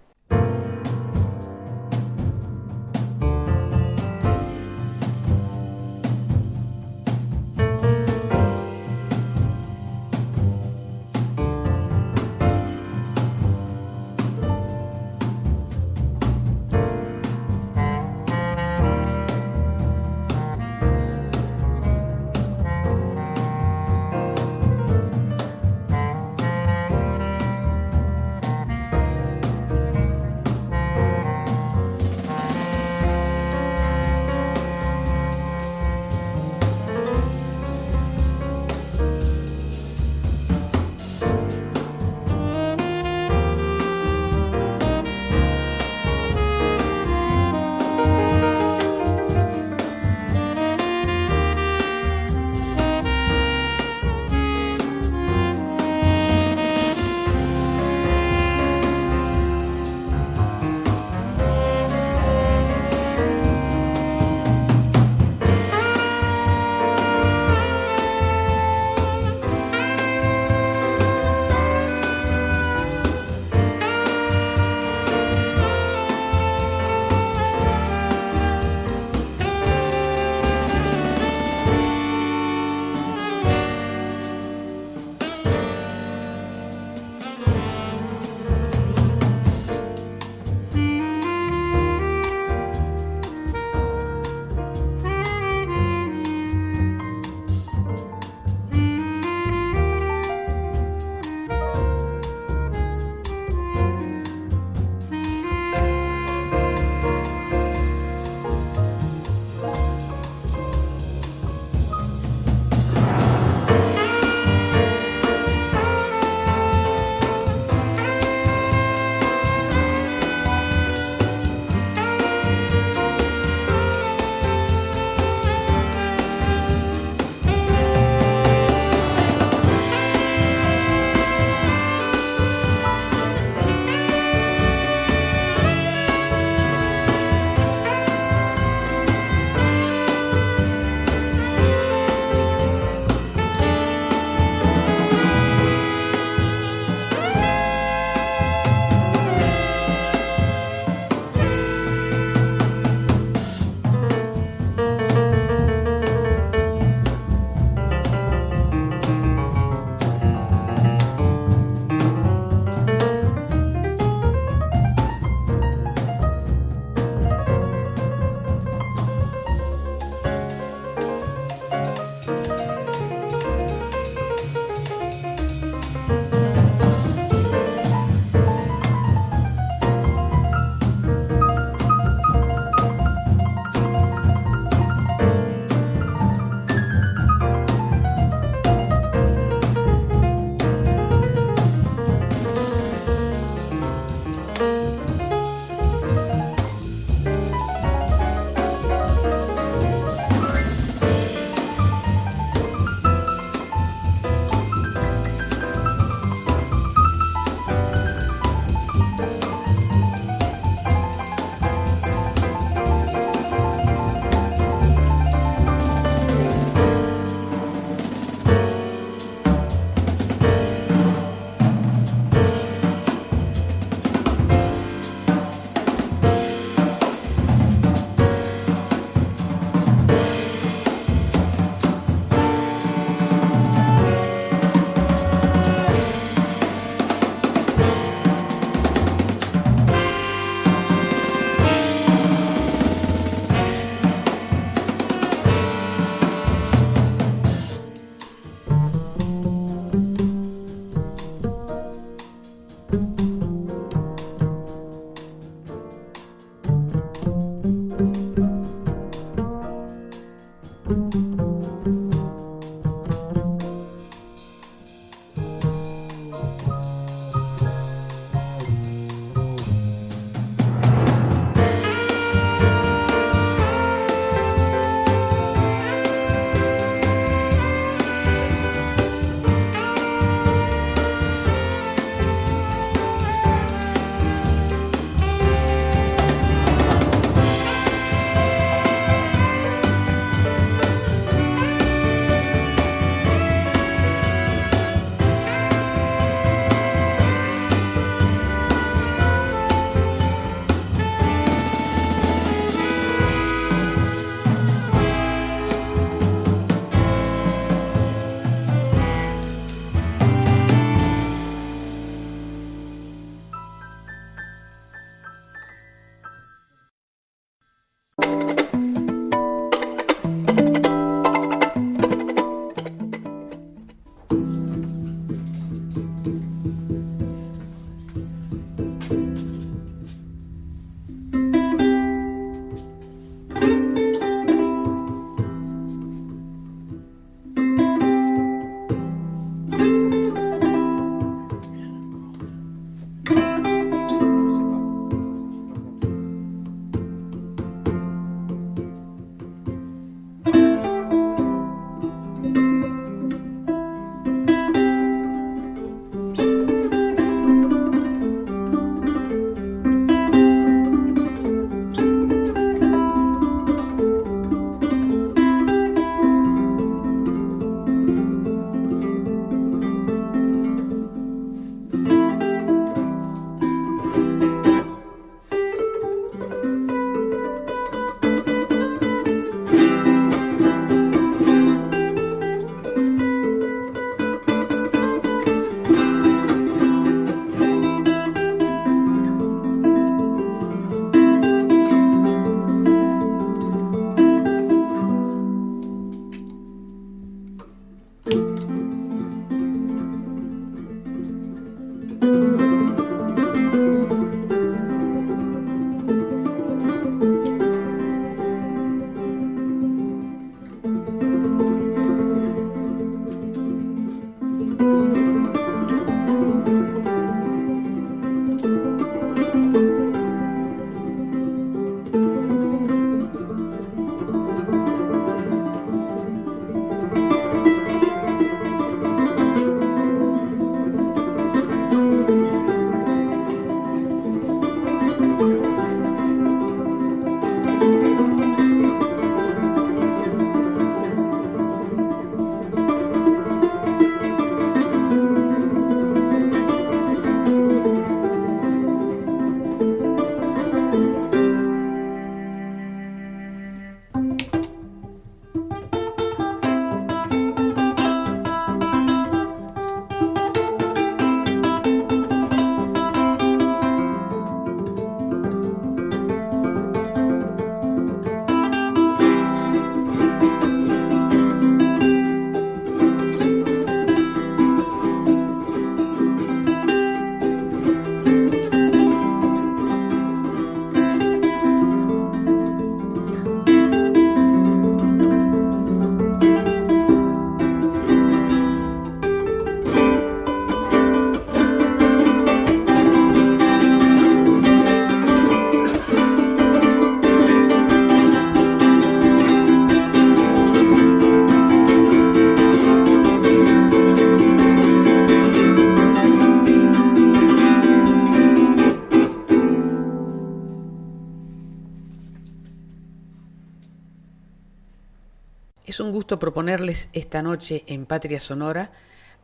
[516.38, 518.92] Proponerles esta noche en Patria Sonora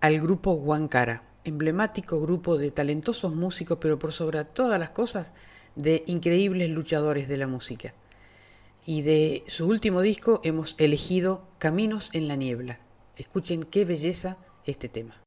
[0.00, 5.32] al grupo Huancara, emblemático grupo de talentosos músicos, pero por sobre todas las cosas,
[5.74, 7.94] de increíbles luchadores de la música.
[8.84, 12.80] Y de su último disco hemos elegido Caminos en la Niebla.
[13.16, 15.25] Escuchen qué belleza este tema.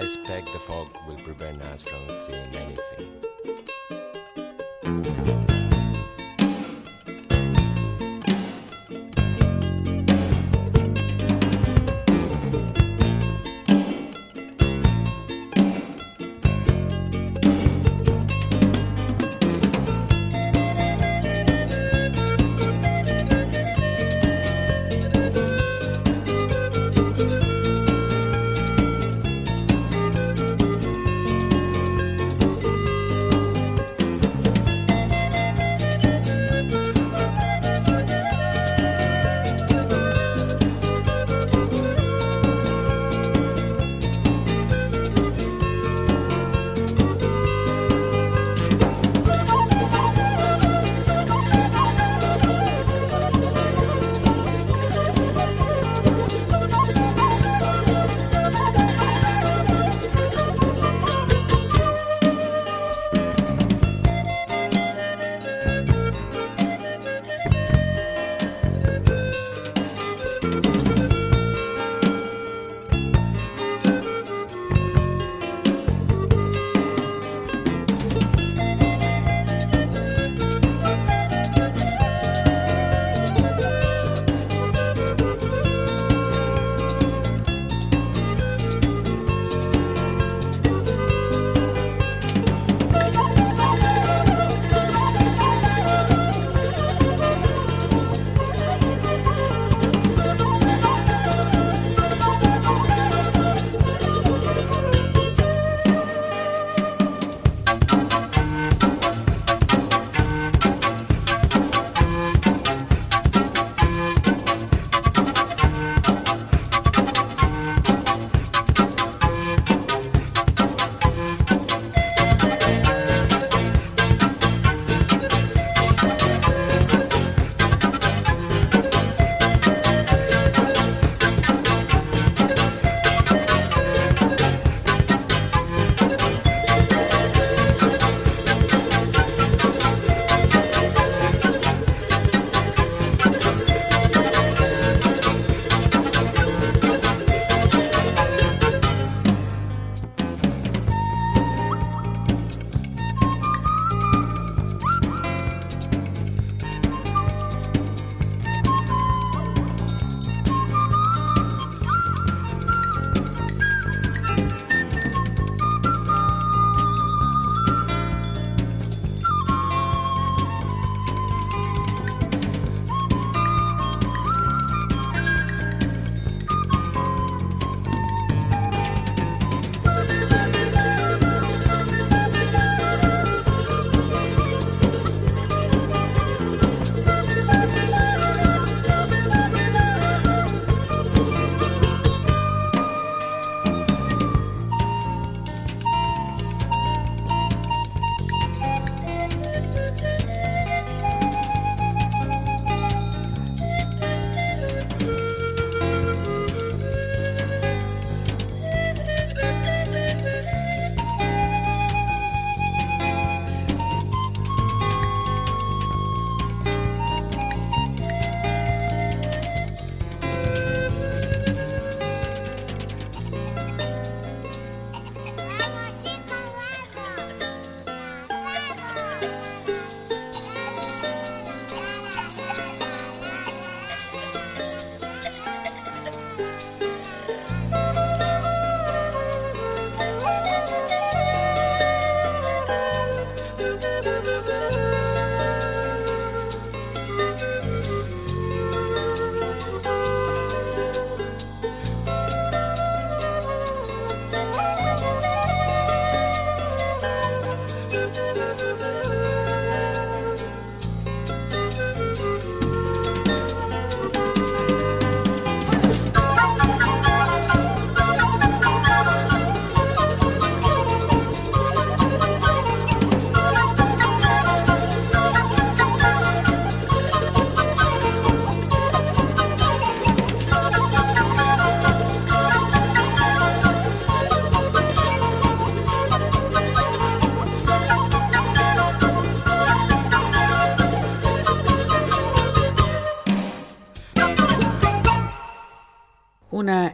[0.00, 3.19] I expect the fog will prevent us from seeing anything.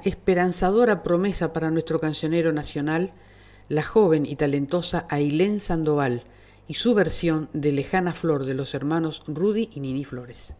[0.09, 3.13] Esperanzadora promesa para nuestro cancionero nacional,
[3.69, 6.23] la joven y talentosa Ailén Sandoval
[6.69, 10.55] y su versión de Lejana Flor de los hermanos Rudy y Nini Flores.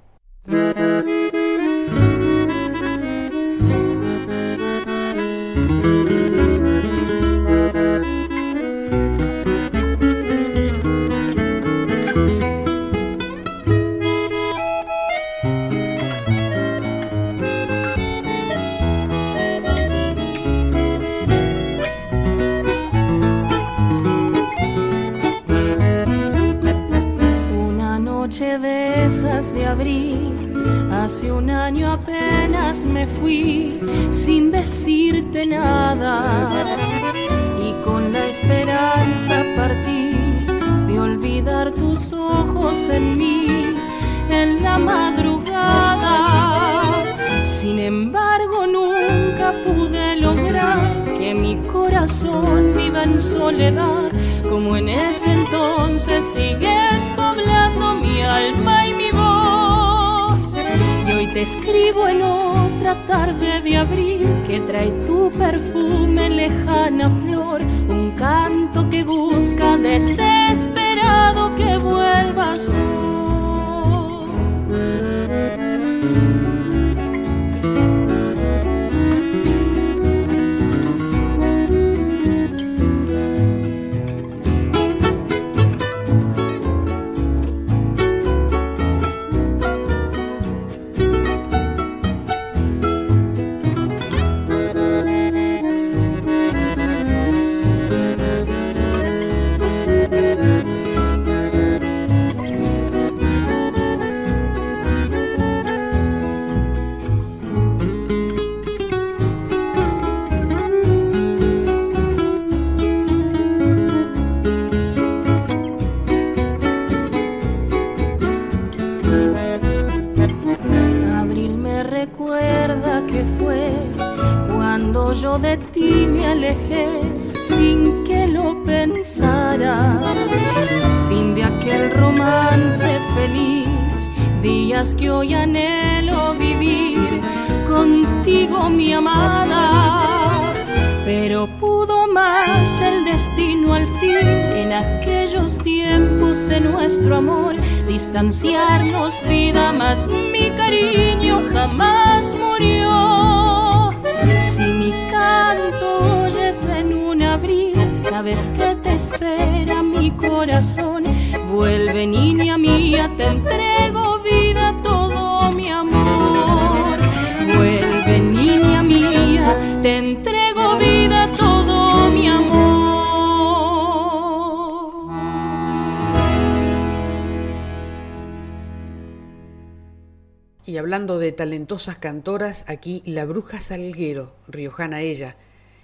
[181.67, 185.35] Talentosas cantoras, aquí la bruja Salguero, riojana ella,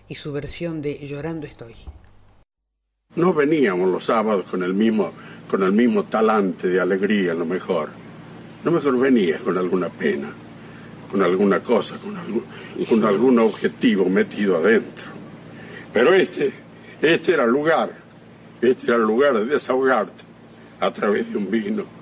[0.08, 1.74] y su versión de Llorando estoy.
[3.16, 5.12] No veníamos los sábados con el mismo,
[5.50, 7.88] con el mismo talante de alegría, a lo mejor.
[8.62, 10.28] No mejor venías con alguna pena,
[11.10, 12.44] con alguna cosa, con algún,
[12.88, 15.06] con algún objetivo metido adentro.
[15.92, 16.52] Pero este,
[17.00, 17.90] este era el lugar,
[18.60, 20.22] este era el lugar de desahogarte
[20.78, 22.01] a través de un vino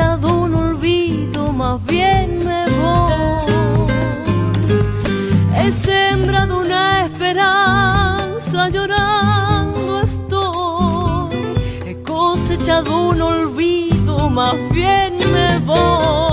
[0.00, 2.64] cosechado un olvido, más bien me
[5.54, 11.36] he sembrado una esperanza llorando estoy,
[11.86, 16.29] he cosechado echado un olvido, más bien me voy.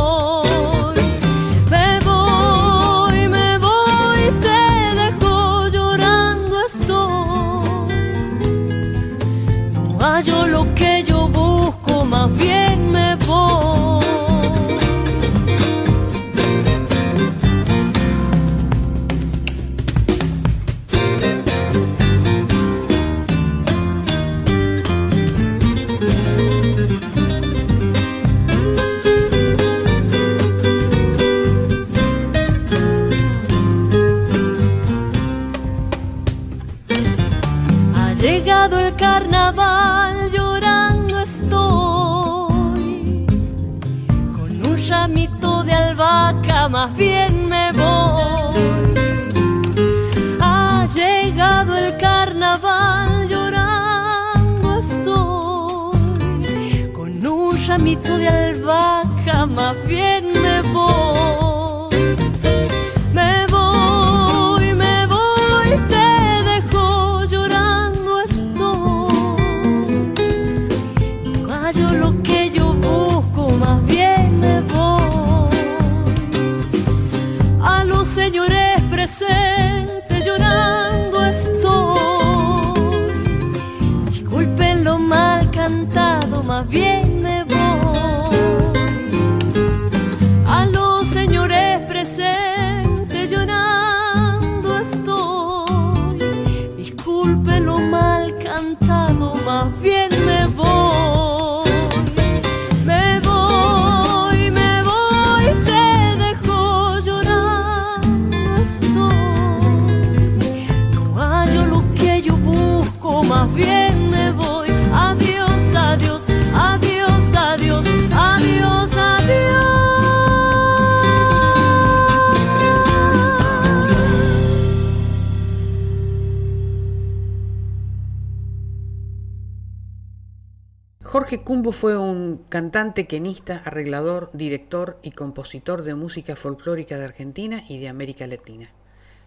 [132.97, 138.71] Cantante, quenista, arreglador, director y compositor de música folclórica de Argentina y de América Latina.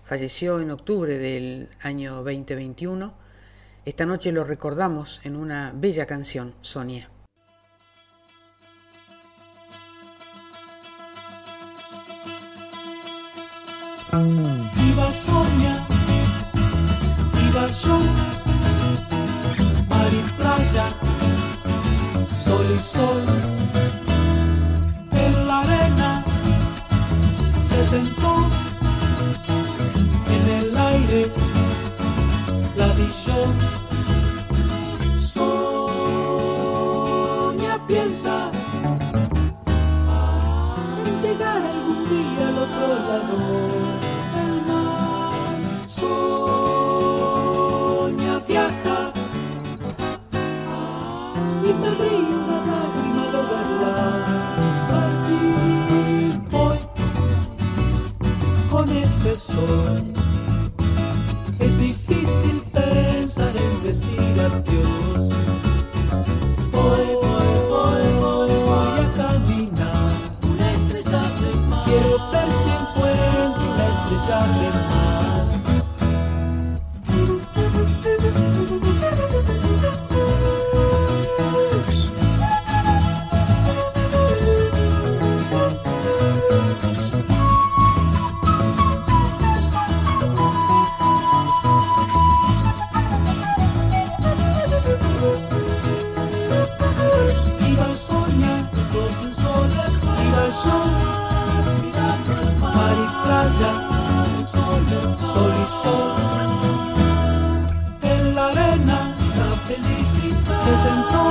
[0.02, 3.14] Falleció en octubre del año 2021.
[3.84, 7.10] Esta noche lo recordamos en una bella canción, Sonia.
[14.12, 15.86] Iba Sonia,
[17.48, 17.98] iba yo,
[19.88, 21.09] mar playa,
[22.50, 23.22] sol y sol.
[25.12, 26.10] En la arena
[27.68, 28.32] se sentó,
[30.34, 31.22] en el aire
[32.76, 33.08] la vi.
[35.34, 35.74] Sonia
[37.86, 38.36] piensa
[41.06, 43.36] en llegar algún día al otro lado
[44.34, 45.56] del mar.
[45.86, 47.14] Sonia
[48.48, 49.00] viaja
[51.68, 51.90] y me
[59.32, 59.46] Es
[61.78, 65.28] difícil pensar en decir adiós.
[66.72, 70.10] Voy, voy, voy, voy, voy a caminar.
[70.42, 71.84] Una estrella de mar.
[71.84, 74.99] Quiero ver si encuentro una estrella de mar.
[103.58, 104.84] Playa, sol,
[105.18, 106.14] sol y sol.
[108.02, 111.22] En la arena, la felicidad se sentó,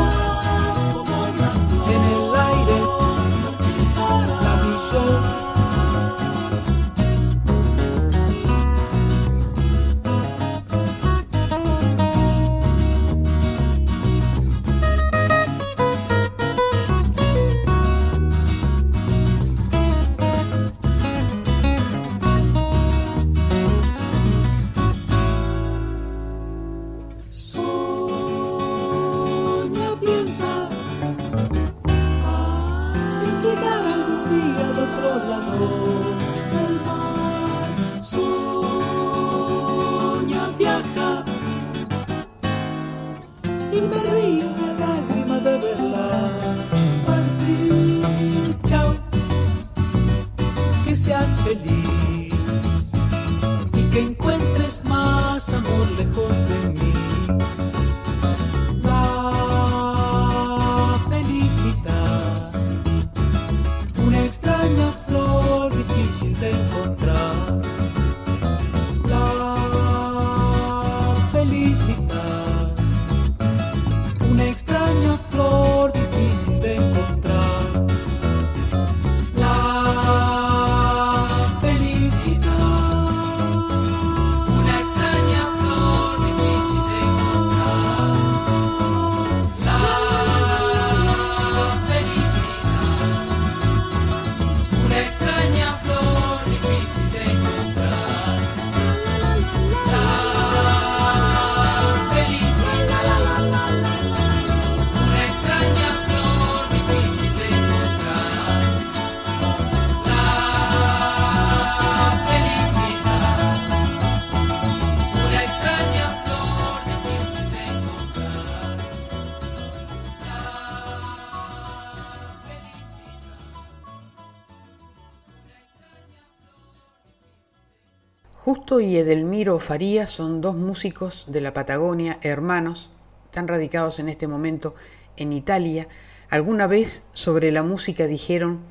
[128.82, 132.92] Y Edelmiro Farías son dos músicos de la Patagonia, hermanos,
[133.32, 134.74] tan radicados en este momento
[135.18, 135.88] en Italia.
[136.30, 138.62] Alguna vez sobre la música dijeron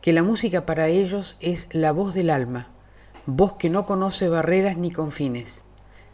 [0.00, 2.68] que la música para ellos es la voz del alma,
[3.26, 5.64] voz que no conoce barreras ni confines,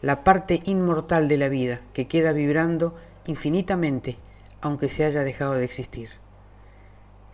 [0.01, 2.95] la parte inmortal de la vida que queda vibrando
[3.27, 4.17] infinitamente
[4.59, 6.09] aunque se haya dejado de existir.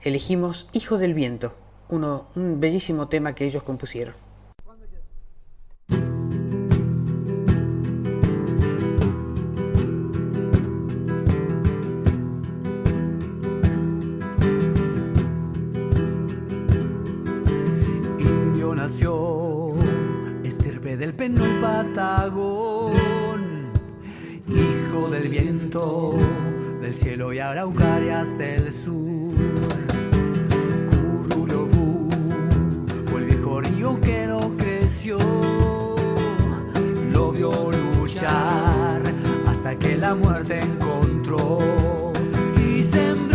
[0.01, 1.55] Elegimos Hijo del Viento,
[1.89, 4.15] uno, un bellísimo tema que ellos compusieron.
[18.83, 19.75] Nació,
[20.43, 23.41] estirpe del peno y patagón,
[24.45, 26.17] hijo del viento,
[26.81, 29.35] del cielo y araucarias del sur.
[30.89, 32.09] Cururubú,
[33.05, 35.17] fue el viejo río que lo creció,
[37.13, 37.53] lo vio
[37.97, 39.01] luchar
[39.47, 41.59] hasta que la muerte encontró
[42.59, 43.32] y sembró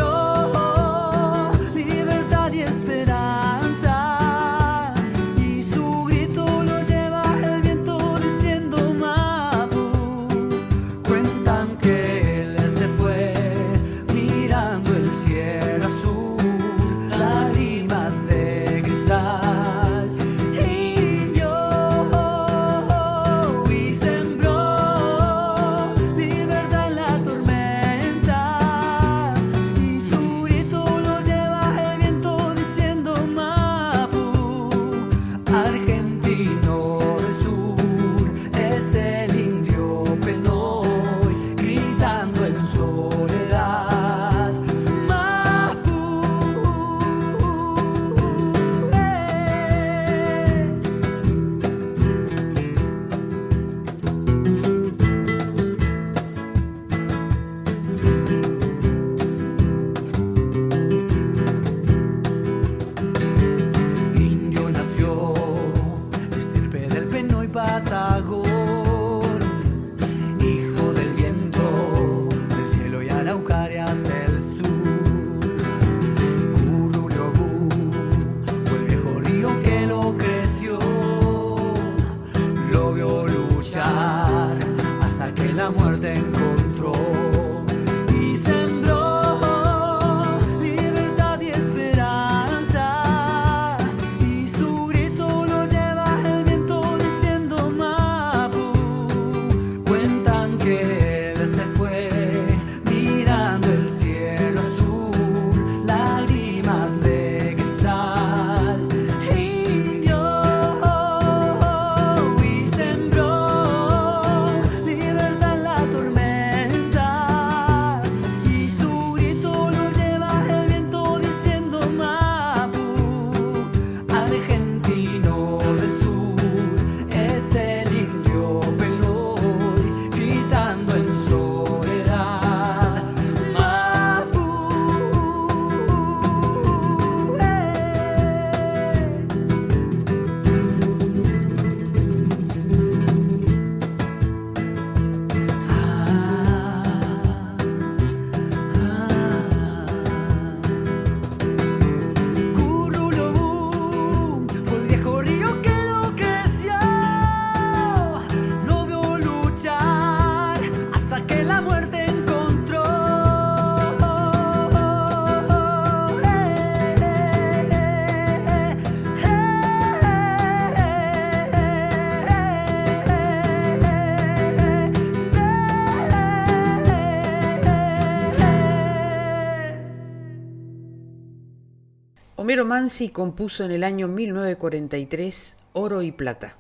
[182.59, 186.57] Homero Mansi compuso en el año 1943 Oro y Plata.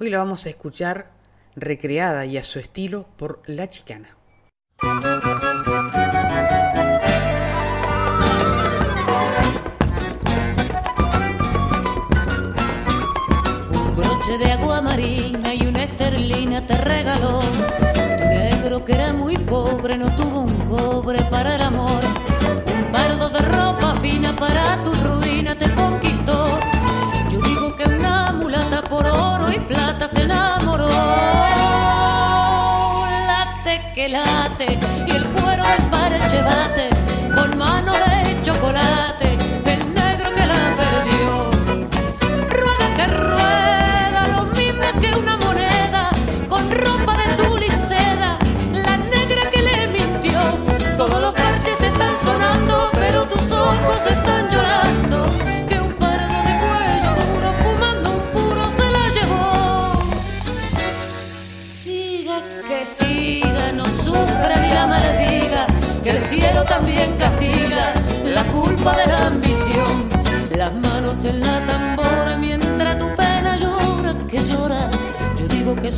[0.00, 1.10] Hoy la vamos a escuchar
[1.54, 4.16] recreada y a su estilo por La Chicana.
[13.70, 17.40] Un broche de agua marina y una esterlina te regaló.
[18.16, 22.02] Tu negro que era muy pobre no tuvo un cobre para el amor.
[22.74, 24.94] Un pardo de ropa fina para tu
[25.38, 26.58] ruina te conquistó.
[27.30, 30.88] Yo digo que una mulata por oro y plata se enamoró.
[33.28, 36.90] Late que late y el cuero del parche bate
[37.34, 39.27] con mano de chocolate.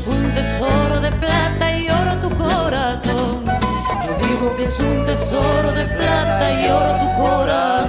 [0.01, 3.45] Es un tesoro de plata y oro tu corazón.
[3.45, 7.80] Yo digo que es un tesoro de plata y oro tu corazón.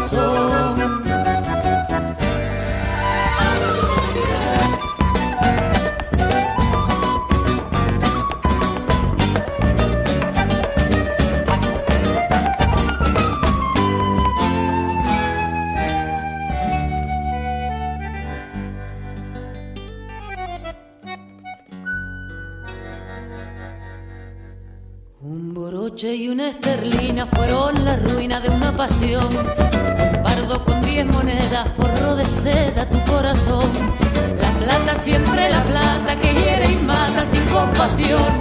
[35.02, 38.32] Siempre la plata que hiere y mata sin compasión.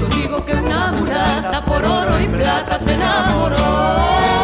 [0.00, 4.37] Yo digo que una mulata por oro y plata se enamoró.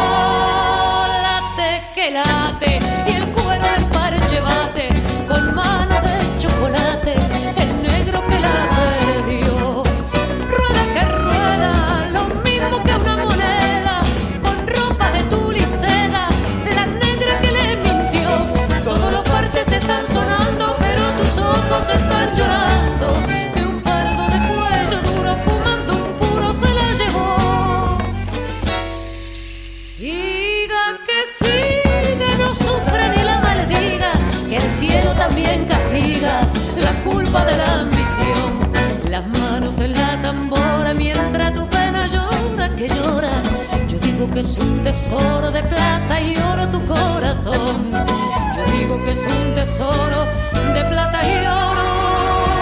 [44.35, 47.89] Que es un tesoro de plata y oro tu corazón.
[48.53, 50.25] Yo digo que es un tesoro
[50.73, 52.54] de plata y oro.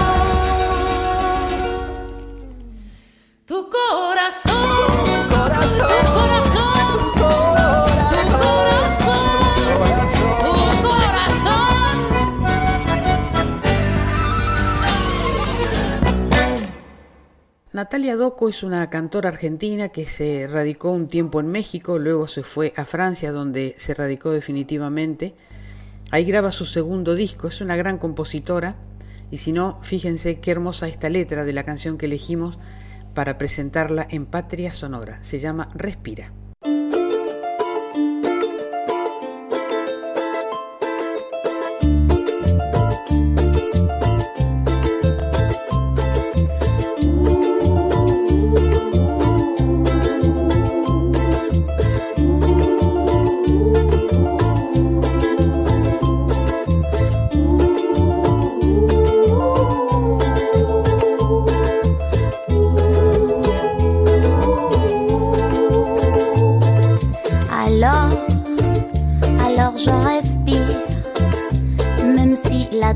[17.83, 22.41] Natalia Doco es una cantora argentina que se radicó un tiempo en México, luego se
[22.41, 25.35] fue a Francia donde se radicó definitivamente.
[26.09, 28.77] Ahí graba su segundo disco, es una gran compositora
[29.31, 32.57] y si no, fíjense qué hermosa esta letra de la canción que elegimos
[33.13, 35.21] para presentarla en Patria Sonora.
[35.21, 36.31] Se llama Respira.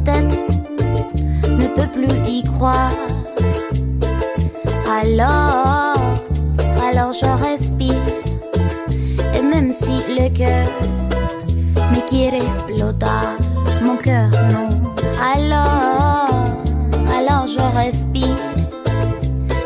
[0.06, 2.91] Ne peut plus y croire.
[5.02, 5.95] Alors,
[6.88, 7.93] alors je respire,
[9.36, 10.68] et même si le cœur
[11.91, 13.38] me quiere explotar,
[13.84, 14.70] mon cœur non.
[15.22, 16.45] Alors,
[17.18, 18.38] alors je respire,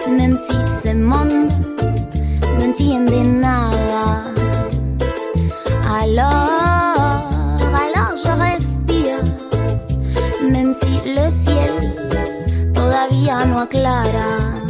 [0.10, 0.54] même si
[0.84, 1.50] ce monde
[13.68, 14.61] todavía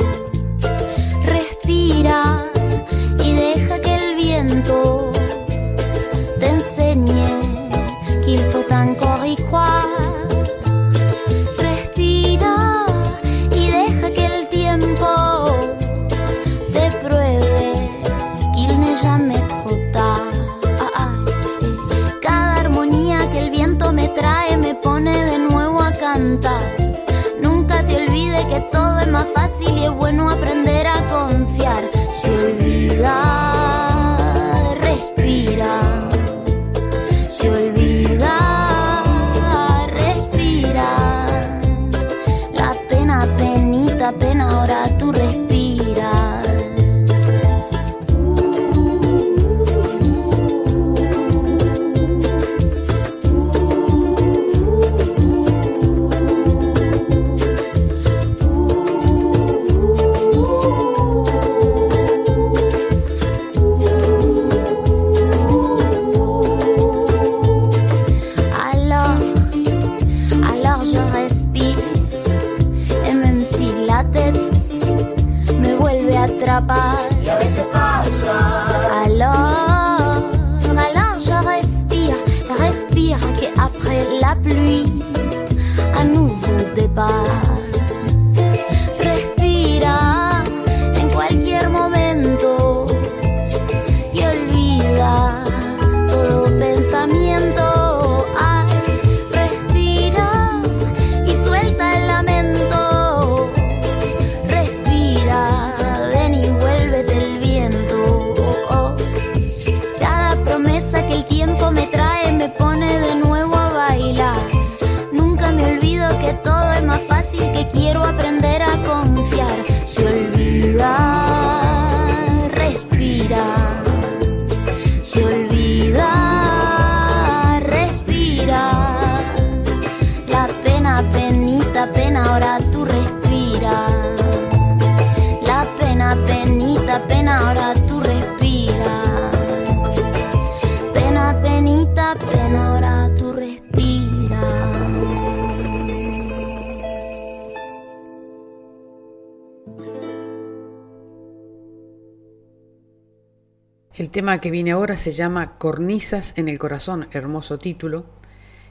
[154.40, 158.06] que viene ahora se llama Cornisas en el Corazón, hermoso título.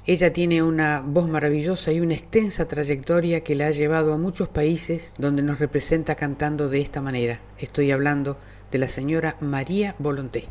[0.07, 4.49] Ella tiene una voz maravillosa y una extensa trayectoria que la ha llevado a muchos
[4.49, 7.41] países donde nos representa cantando de esta manera.
[7.59, 8.39] Estoy hablando
[8.70, 10.49] de la señora María Volonté.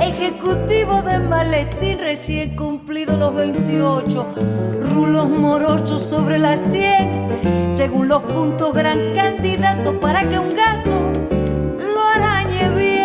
[0.00, 4.26] Ejecutivo de maletín recién cumplido los 28,
[4.92, 7.70] rulos morochos sobre las 100.
[7.74, 11.12] Según los puntos, gran candidato para que un gato
[11.78, 13.03] lo arañe bien.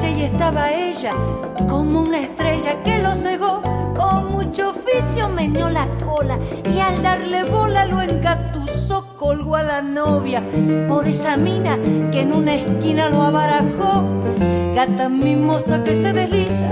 [0.00, 1.10] Y estaba ella,
[1.68, 3.62] como una estrella que lo cegó.
[3.94, 6.38] Con mucho oficio meneó la cola
[6.74, 10.42] y al darle bola lo engatusó, colgó a la novia
[10.88, 11.76] por esa mina
[12.10, 14.02] que en una esquina lo abarajó.
[14.74, 16.70] Gata mimosa que se desliza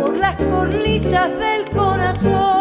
[0.00, 2.55] por las cornisas del corazón.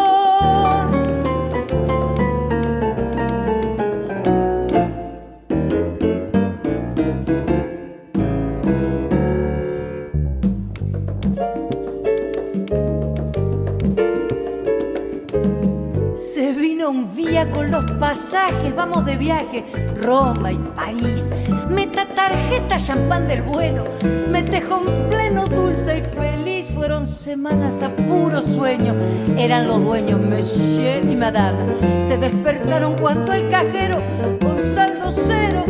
[18.75, 19.65] Vamos de viaje,
[20.01, 21.31] Roma y París.
[21.69, 23.83] Meta tarjeta, champán del bueno,
[24.29, 26.67] me tejo en pleno dulce y feliz.
[26.73, 28.93] Fueron semanas a puro sueño,
[29.37, 31.73] eran los dueños, monsieur y madame.
[32.01, 34.01] Se despertaron cuando el cajero,
[34.41, 35.63] con saldo cero,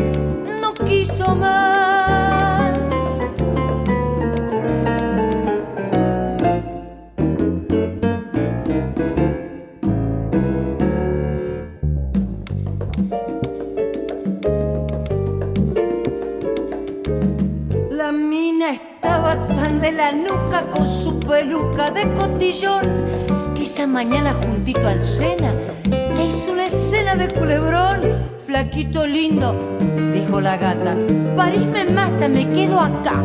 [0.62, 2.65] no quiso más.
[21.96, 22.84] De cotillón
[23.56, 25.54] que esa mañana juntito al Sena
[25.90, 28.02] le hizo una escena de culebrón.
[28.46, 29.56] Flaquito lindo,
[30.14, 30.96] dijo la gata,
[31.36, 33.24] París me mata, me quedo acá.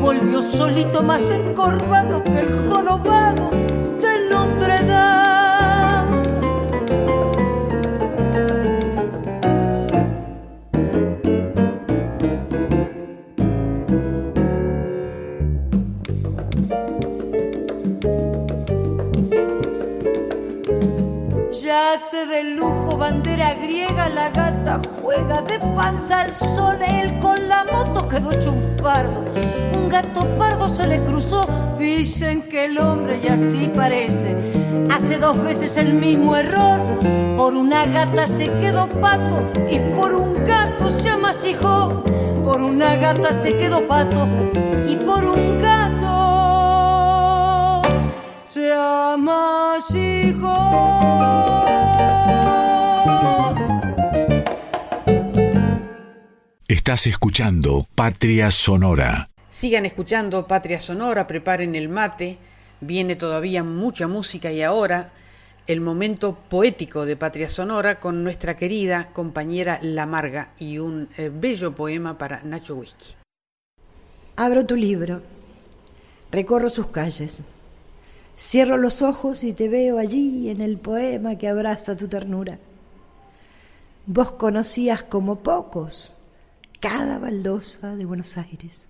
[0.00, 3.50] Volvió solito más encorvado que el jorobado
[25.24, 29.24] de panza al sol, él con la moto quedó hecho un fardo.
[29.74, 34.36] Un gato pardo se le cruzó, dicen que el hombre y así parece.
[34.90, 36.80] Hace dos veces el mismo error,
[37.36, 42.04] por una gata se quedó pato y por un gato se amasijó.
[42.44, 44.28] Por una gata se quedó pato
[44.88, 45.98] y por un gato
[48.44, 49.28] se amasijó.
[56.88, 59.28] Estás escuchando Patria Sonora.
[59.50, 62.38] Sigan escuchando Patria Sonora, preparen el mate,
[62.80, 65.12] viene todavía mucha música y ahora
[65.66, 71.30] el momento poético de Patria Sonora con nuestra querida compañera La Marga y un eh,
[71.30, 73.16] bello poema para Nacho Whisky.
[74.36, 75.20] Abro tu libro,
[76.32, 77.42] recorro sus calles,
[78.38, 82.58] cierro los ojos y te veo allí en el poema que abraza tu ternura.
[84.06, 86.17] Vos conocías como pocos
[86.80, 88.86] cada baldosa de Buenos Aires.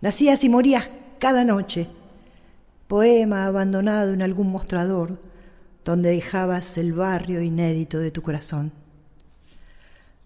[0.00, 1.88] Nacías y morías cada noche,
[2.88, 5.18] poema abandonado en algún mostrador
[5.84, 8.72] donde dejabas el barrio inédito de tu corazón.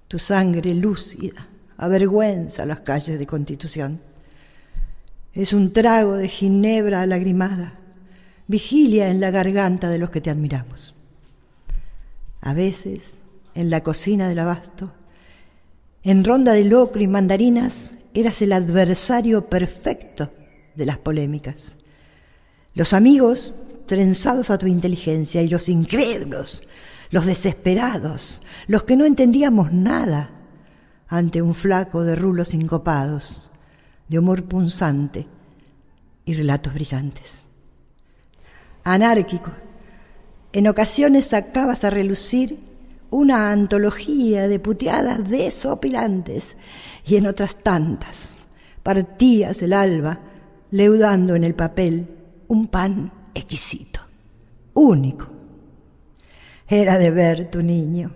[0.09, 4.01] Tu sangre lúcida avergüenza las calles de Constitución.
[5.33, 7.75] Es un trago de ginebra lagrimada,
[8.47, 10.95] vigilia en la garganta de los que te admiramos.
[12.41, 13.19] A veces,
[13.55, 14.93] en la cocina del abasto,
[16.07, 20.31] en ronda de locro y mandarinas, eras el adversario perfecto
[20.77, 21.79] de las polémicas.
[22.75, 23.55] Los amigos
[23.87, 26.63] trenzados a tu inteligencia y los incrédulos,
[27.11, 30.31] los desesperados, los que no entendíamos nada
[31.09, 33.51] ante un flaco de rulos sincopados,
[34.07, 35.27] de humor punzante
[36.25, 37.47] y relatos brillantes.
[38.85, 39.51] Anárquico,
[40.53, 42.76] en ocasiones sacabas a relucir
[43.11, 46.57] una antología de puteadas desopilantes
[47.07, 48.47] y en otras tantas
[48.83, 50.21] partías el alba
[50.71, 52.07] leudando en el papel
[52.49, 54.01] un pan exquisito,
[54.75, 55.29] único.
[56.69, 58.13] Era de ver tu niño.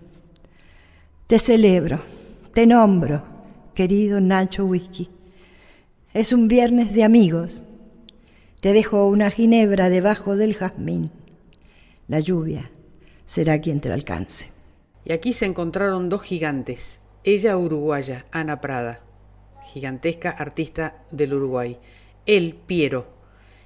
[1.26, 2.00] Te celebro,
[2.54, 3.22] te nombro,
[3.74, 5.08] querido Nacho Whisky.
[6.12, 7.62] Es un viernes de amigos.
[8.60, 11.10] Te dejo una ginebra debajo del jazmín.
[12.08, 12.70] La lluvia
[13.26, 14.50] será quien te la alcance.
[15.10, 19.00] Y aquí se encontraron dos gigantes, ella uruguaya, Ana Prada,
[19.64, 21.80] gigantesca artista del Uruguay,
[22.26, 23.08] él Piero,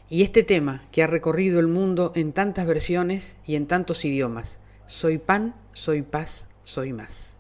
[0.09, 4.59] y este tema que ha recorrido el mundo en tantas versiones y en tantos idiomas,
[4.87, 7.37] Soy pan, soy paz, soy más.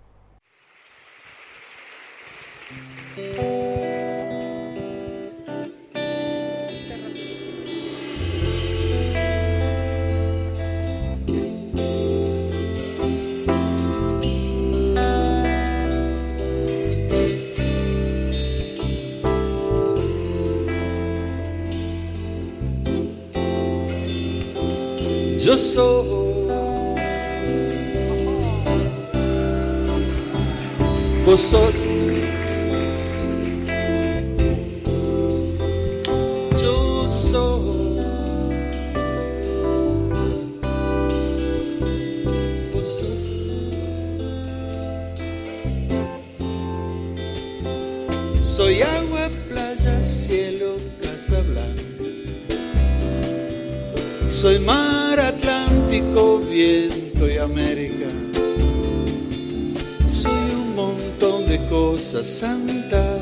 [25.45, 26.07] Yo soy.
[31.27, 31.51] Vos
[36.63, 38.01] yo soy.
[42.73, 43.03] Vos
[48.41, 51.83] soy agua, playa, cielo, casa blanca.
[54.31, 58.07] Soy mar Atlántico, viento y América.
[60.09, 63.21] Soy un montón de cosas santas,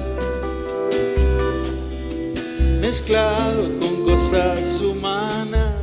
[2.81, 5.74] mezclado con cosas humanas.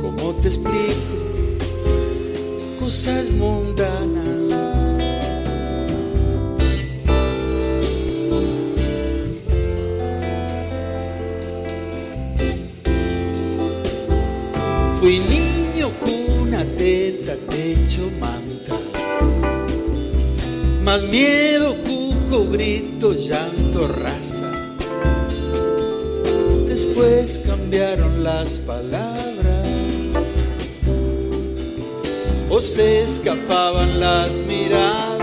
[0.00, 1.16] ¿Cómo te explico?
[2.78, 4.19] Cosas mundanas.
[17.98, 18.76] Manta.
[20.82, 24.50] Más miedo, cuco, grito, llanto, raza.
[26.68, 29.66] Después cambiaron las palabras.
[32.48, 35.20] O se escapaban las miradas.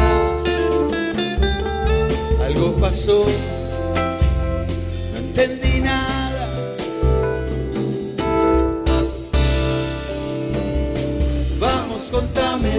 [2.45, 3.25] Algo pasó,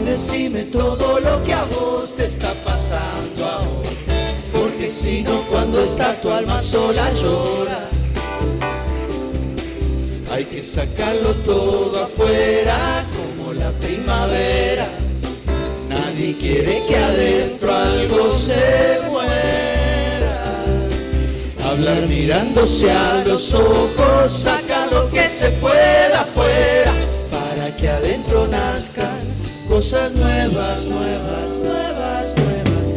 [0.08, 3.90] decime todo lo que a vos te está pasando ahora.
[4.52, 7.90] Porque si no, cuando está tu alma sola llora.
[10.32, 14.88] Hay que sacarlo todo afuera como primavera.
[15.88, 20.42] Nadie quiere que adentro algo se muera.
[21.64, 26.92] Hablar mirándose a los ojos, saca lo que se pueda afuera,
[27.30, 29.37] para que adentro nazcan
[29.78, 32.94] cosas nuevas, nuevas, nuevas, nuevas.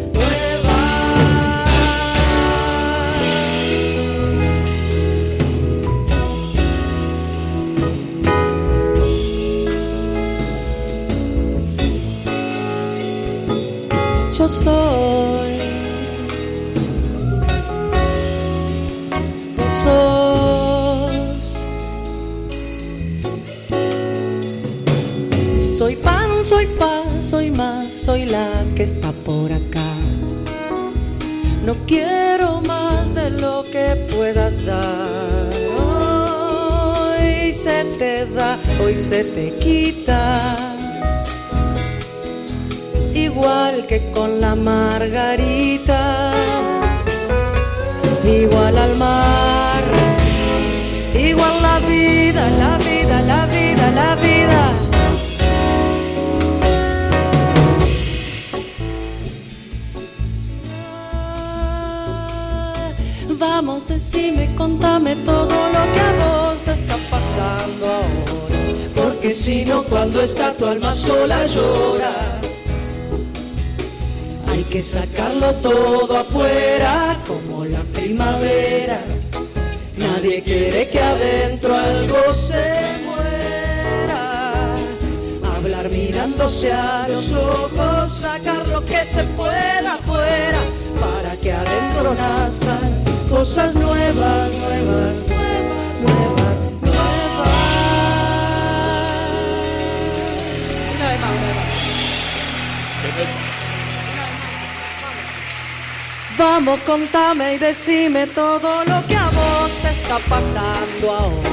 [14.36, 15.21] Yo soy.
[27.32, 29.94] Soy más, soy la que está por acá.
[31.66, 35.54] No quiero más de lo que puedas dar.
[35.80, 40.58] Hoy se te da, hoy se te quita
[43.14, 46.34] igual que con la margarita,
[48.26, 49.84] igual al mar,
[51.30, 54.31] igual la vida, la vida, la vida, la vida.
[63.92, 68.62] Decime, contame todo lo que a vos te está pasando ahora.
[68.96, 72.14] Porque si no, cuando está tu alma sola llora.
[74.48, 79.00] Hay que sacarlo todo afuera como la primavera.
[79.98, 82.66] Nadie quiere que adentro algo se
[83.06, 84.54] muera.
[85.56, 90.62] Hablar mirándose a los ojos, sacar lo que se pueda afuera
[91.00, 97.48] para que adentro nazcan cosas nuevas, nuevas, nuevas, nuevas, nuevas.
[100.96, 101.72] Una vez más, una vez más.
[106.38, 111.50] Vamos, contame y decime todo lo que a vos te está pasando ahora.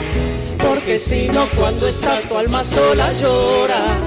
[0.58, 3.98] Porque si no, cuando está tu alma sola llora.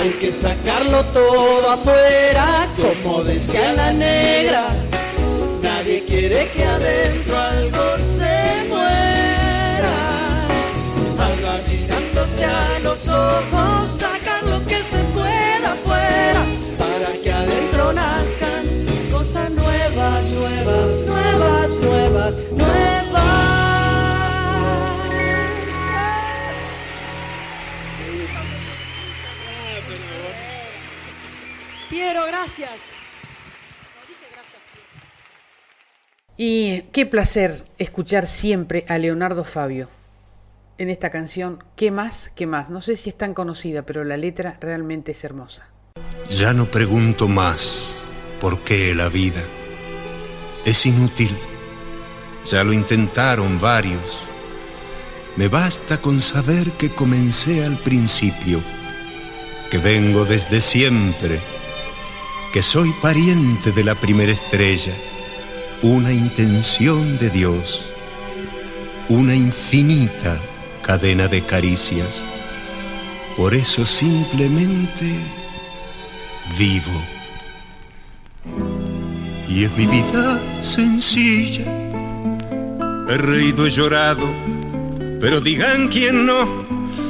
[0.00, 4.91] Hay que sacarlo todo afuera, como decía la negra.
[6.22, 9.96] Quiere que adentro algo se muera.
[11.18, 16.46] Habla mirándose a los ojos, sacar lo que se pueda afuera,
[16.78, 18.64] para que adentro nazcan
[19.10, 23.22] cosas nuevas, nuevas, nuevas, nuevas, nuevas.
[31.90, 32.91] Piero, gracias.
[36.44, 39.88] Y qué placer escuchar siempre a Leonardo Fabio
[40.76, 41.62] en esta canción.
[41.76, 42.32] ¿Qué más?
[42.34, 42.68] ¿Qué más?
[42.68, 45.68] No sé si es tan conocida, pero la letra realmente es hermosa.
[46.28, 48.02] Ya no pregunto más
[48.40, 49.40] por qué la vida.
[50.64, 51.30] Es inútil.
[52.50, 54.24] Ya lo intentaron varios.
[55.36, 58.60] Me basta con saber que comencé al principio,
[59.70, 61.38] que vengo desde siempre,
[62.52, 64.92] que soy pariente de la primera estrella,
[65.82, 67.90] una intención de Dios,
[69.08, 70.40] una infinita
[70.82, 72.24] cadena de caricias.
[73.36, 75.18] Por eso simplemente
[76.56, 76.92] vivo.
[79.48, 81.64] Y es mi vida sencilla.
[83.08, 84.32] He reído, he llorado,
[85.20, 86.62] pero digan quién no.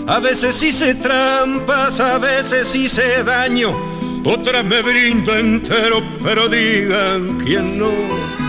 [0.07, 3.77] A veces hice trampas, a veces hice daño.
[4.25, 8.42] Otras me brindo entero, pero digan quién no.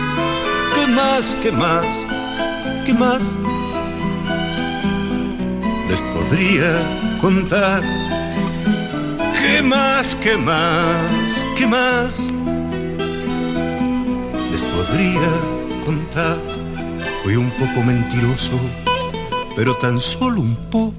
[0.93, 1.85] ¿Qué más, qué más,
[2.85, 3.31] qué más?
[5.89, 7.81] Les podría contar.
[9.41, 11.09] ¿Qué más, qué más,
[11.57, 12.19] qué más?
[14.51, 16.39] Les podría contar.
[17.23, 18.59] Fui un poco mentiroso,
[19.55, 20.93] pero tan solo un poco.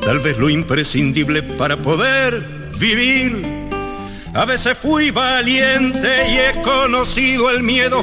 [0.00, 2.46] Tal vez lo imprescindible para poder
[2.78, 3.62] vivir.
[4.32, 8.02] A veces fui valiente y he conocido el miedo,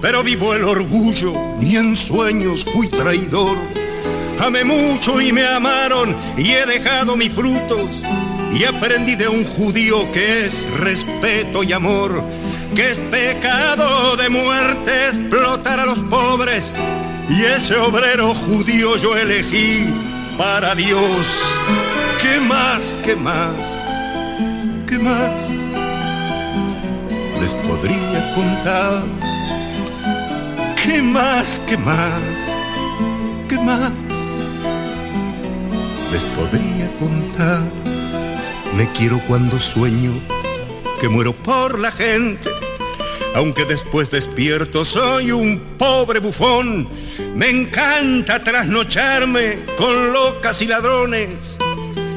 [0.00, 3.58] pero vivo el orgullo, ni en sueños fui traidor.
[4.38, 8.02] Amé mucho y me amaron y he dejado mis frutos.
[8.52, 12.24] Y aprendí de un judío que es respeto y amor,
[12.74, 16.72] que es pecado de muerte explotar a los pobres.
[17.28, 19.92] Y ese obrero judío yo elegí
[20.38, 21.42] para Dios.
[22.22, 23.54] ¿Qué más, qué más,
[24.86, 25.50] qué más
[27.40, 29.35] les podría contar?
[30.86, 32.22] ¿Qué más, qué más,
[33.48, 33.92] qué más?
[36.12, 37.62] les podría contar.
[38.76, 40.12] Me quiero cuando sueño
[41.00, 42.48] que muero por la gente.
[43.34, 46.88] Aunque después despierto soy un pobre bufón,
[47.34, 51.28] me encanta trasnocharme con locas y ladrones.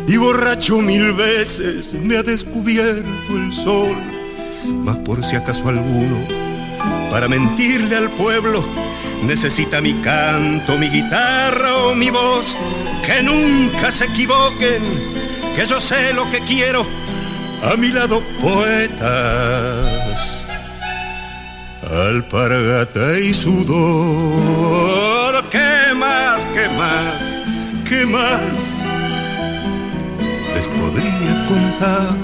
[0.07, 3.97] Y borracho mil veces me ha descubierto el sol,
[4.85, 6.19] mas por si acaso alguno,
[7.09, 8.63] para mentirle al pueblo,
[9.23, 12.55] necesita mi canto, mi guitarra o mi voz,
[13.05, 14.83] que nunca se equivoquen,
[15.55, 16.85] que yo sé lo que quiero,
[17.63, 20.45] a mi lado poetas,
[22.07, 27.15] alpargata y sudor, ¿qué más, qué más,
[27.87, 28.39] qué más
[30.55, 32.15] les podría contar?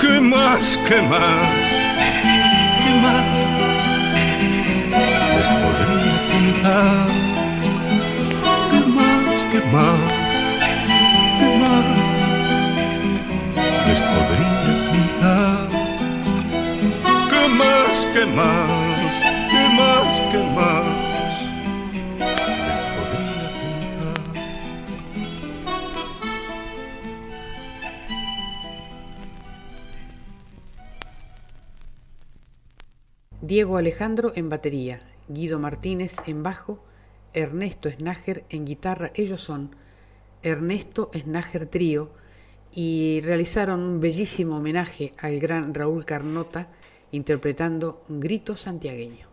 [0.00, 1.48] ¿Qué más, qué más,
[6.54, 7.08] contar.
[8.70, 10.00] ¿Qué más, qué más,
[11.38, 11.86] qué más
[13.86, 15.68] les podría contar?
[17.30, 18.70] ¿Qué más, qué más,
[19.50, 20.86] qué más, qué más
[22.68, 24.18] les podría contar?
[33.40, 36.84] Diego Alejandro en batería, Guido Martínez en bajo,
[37.32, 39.10] Ernesto Snager en guitarra.
[39.14, 39.74] Ellos son
[40.42, 42.10] Ernesto Snager Trío
[42.72, 46.68] y realizaron un bellísimo homenaje al gran Raúl Carnota
[47.12, 49.28] interpretando Grito Santiagueño.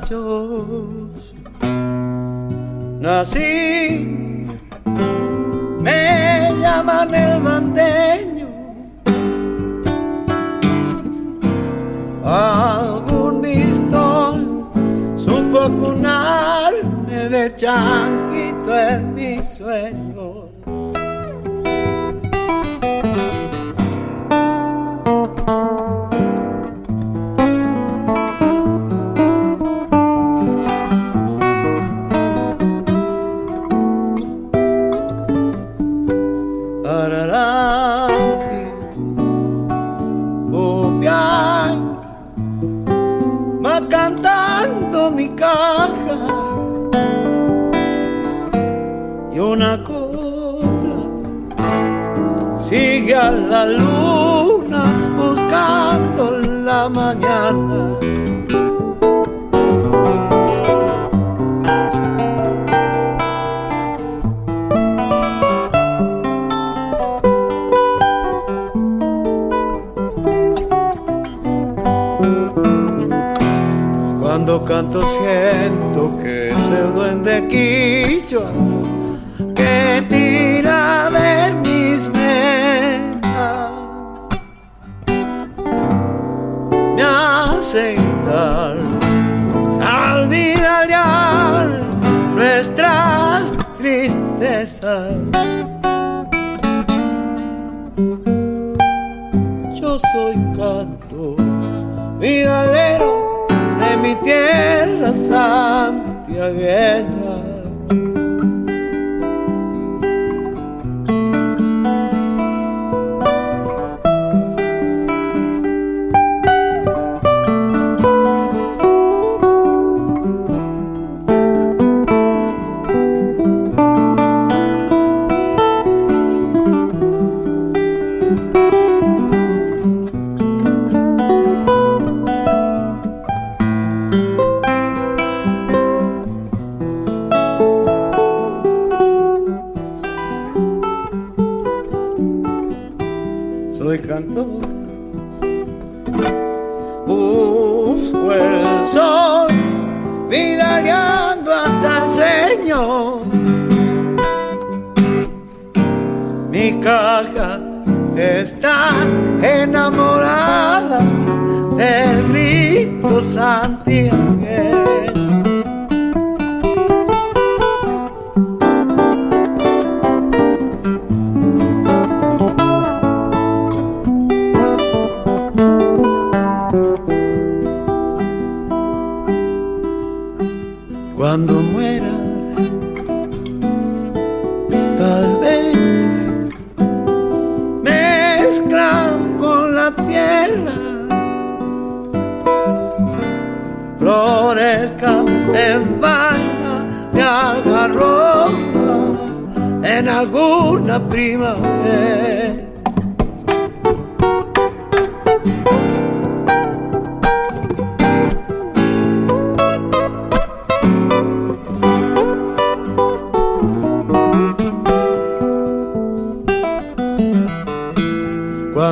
[0.00, 1.34] Ranchos.
[3.00, 4.06] Nací,
[5.80, 8.48] me llaman el bandeño.
[12.24, 14.68] Algún mistol
[15.16, 19.99] supo cunarme de chanquito en mis sueños.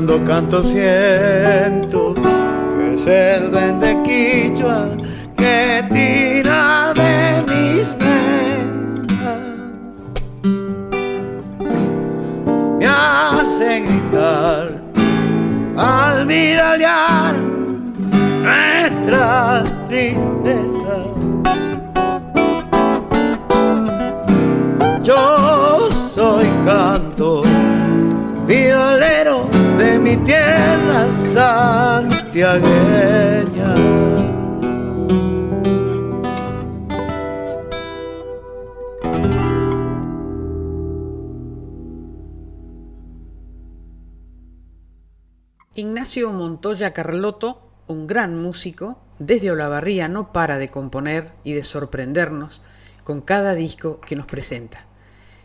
[0.08, 4.88] Cuando canto siento que es el duende quichua
[5.36, 5.84] que
[46.26, 52.62] Montoya Carlotto, un gran músico, desde Olavarría no para de componer y de sorprendernos
[53.04, 54.84] con cada disco que nos presenta.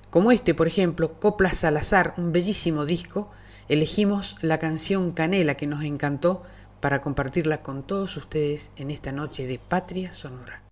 [0.10, 3.32] Como este, por ejemplo, Copla Salazar, un bellísimo disco,
[3.70, 6.44] elegimos la canción Canela que nos encantó
[6.82, 10.62] para compartirla con todos ustedes en esta noche de Patria Sonora.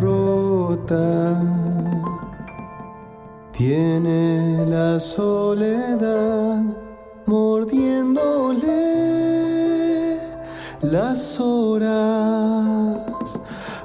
[0.00, 1.40] Rota.
[3.52, 6.62] Tiene la soledad
[7.26, 8.62] mordiéndole
[10.80, 13.00] las horas.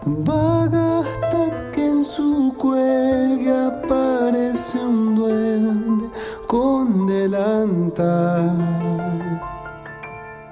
[0.05, 6.09] Vaga hasta que en su cuelga aparece un duende
[6.47, 8.76] con delantal.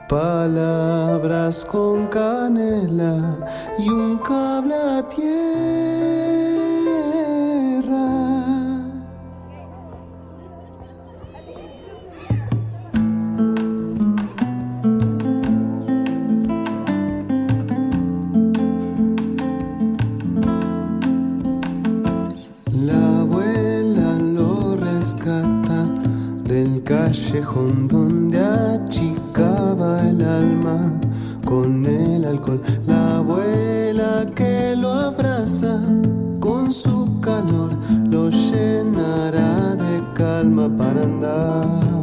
[0.07, 3.17] Palabras con canela
[3.79, 5.25] y un cable a tierra.
[22.71, 25.85] La abuela lo rescata
[26.43, 28.24] del callejón donde
[30.15, 30.99] el alma
[31.43, 32.61] con el alcohol.
[32.85, 35.79] La abuela que lo abraza
[36.39, 37.71] con su calor
[38.09, 41.94] lo llenará de calma para andar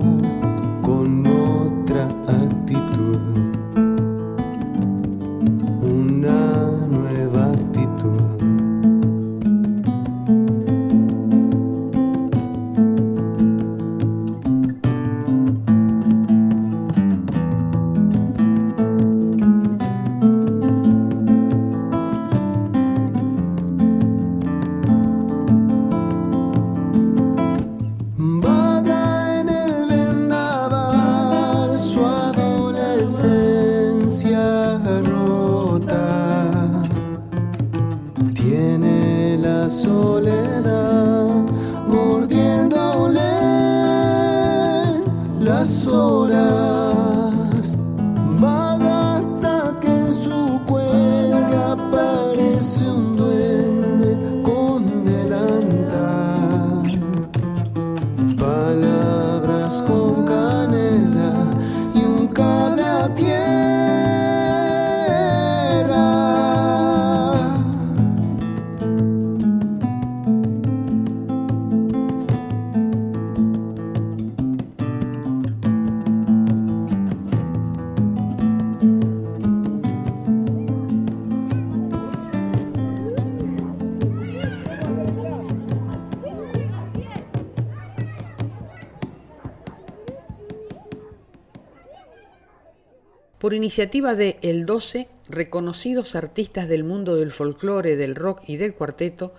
[93.62, 99.34] iniciativa de El 12, reconocidos artistas del mundo del folclore, del rock y del cuarteto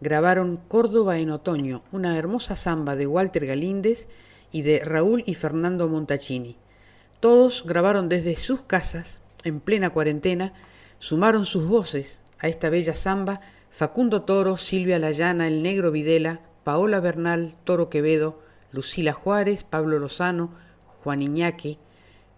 [0.00, 4.08] grabaron Córdoba en otoño, una hermosa samba de Walter Galíndez
[4.50, 6.56] y de Raúl y Fernando Montaccini.
[7.20, 10.54] Todos grabaron desde sus casas, en plena cuarentena,
[10.98, 16.98] sumaron sus voces a esta bella samba Facundo Toro, Silvia Layana, El Negro Videla, Paola
[16.98, 18.42] Bernal, Toro Quevedo,
[18.72, 20.50] Lucila Juárez, Pablo Lozano,
[21.04, 21.78] Juan Iñaki,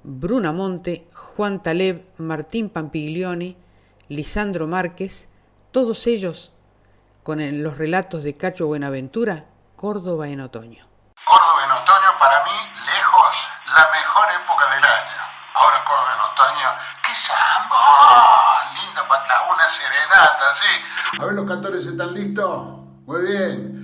[0.03, 3.57] Bruna Monte, Juan Taleb, Martín Pampiglioni,
[4.09, 5.29] Lisandro Márquez,
[5.73, 6.53] todos ellos
[7.23, 9.45] con los relatos de Cacho Buenaventura,
[9.77, 10.89] Córdoba en otoño.
[11.25, 12.51] Córdoba en otoño para mí,
[12.87, 15.21] lejos, la mejor época del año.
[15.55, 16.69] Ahora Córdoba en otoño,
[17.07, 17.77] ¡qué samba!
[18.75, 21.21] Lindo para una serenata, sí.
[21.21, 22.81] A ver, los cantores están listos.
[23.05, 23.81] Muy bien.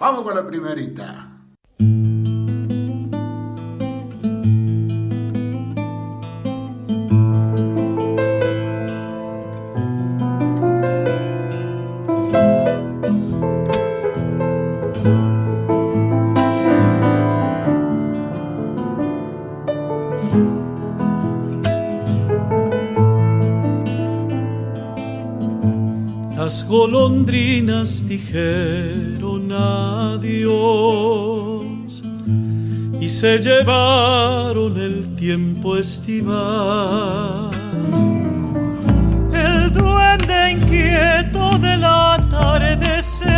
[0.00, 1.33] Vamos con la primerita.
[26.84, 30.44] Golondrinas dijeron adiós
[33.00, 37.48] y se llevaron el tiempo estival.
[39.32, 43.32] El duende inquieto del atardecer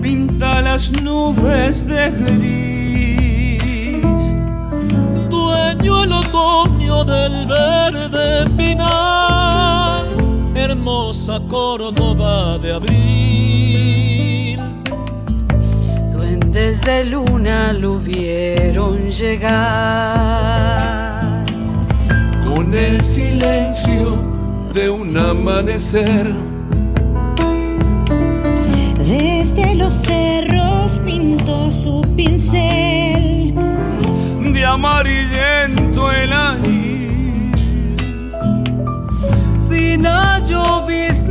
[0.00, 3.60] pinta las nubes de gris.
[5.28, 8.48] Dueño el otoño del verde
[11.30, 14.60] hermosa Córdoba de abril.
[16.12, 19.50] Duendes de luna lo vieron llegar.
[22.44, 24.22] Con el silencio
[24.74, 26.32] de un amanecer.
[28.98, 33.54] Desde los cerros pintó su pincel.
[34.52, 36.90] De amarillento el aire
[39.68, 40.40] fina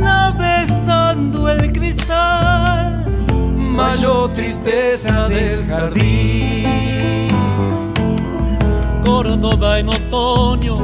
[0.00, 3.04] llovizna besando el cristal,
[3.56, 7.28] mayor tristeza del jardín.
[9.04, 10.78] Córdoba en otoño,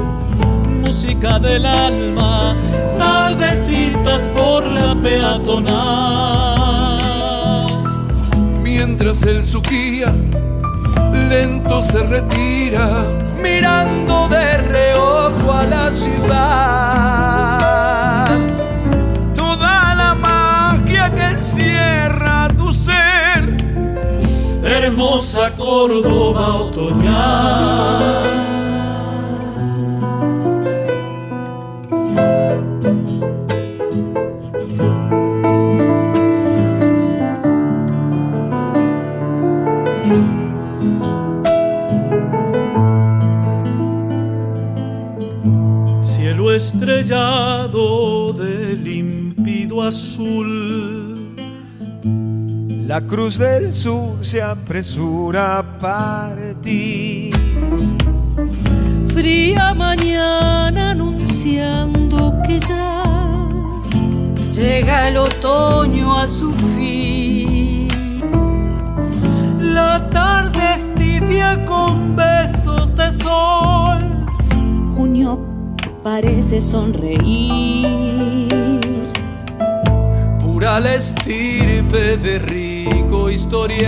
[0.83, 2.55] música del alma,
[2.99, 5.67] tardecitas por la peatonal.
[8.63, 10.15] Mientras el suquía
[11.29, 13.05] lento se retira,
[13.43, 17.26] mirando de reojo a la ciudad.
[24.87, 28.37] Hermosa Córdoba otoñal.
[46.57, 50.86] estrellado de límpido azul.
[52.97, 57.31] La cruz del sur se apresura a partir.
[59.13, 63.05] Fría mañana anunciando que ya
[64.51, 67.89] llega el otoño a su fin.
[69.61, 74.05] La tarde es tibia con besos de sol.
[74.97, 75.39] Junio
[76.03, 78.39] parece sonreír.
[80.41, 82.39] Pura la estirpe de
[82.91, 83.87] rico historial.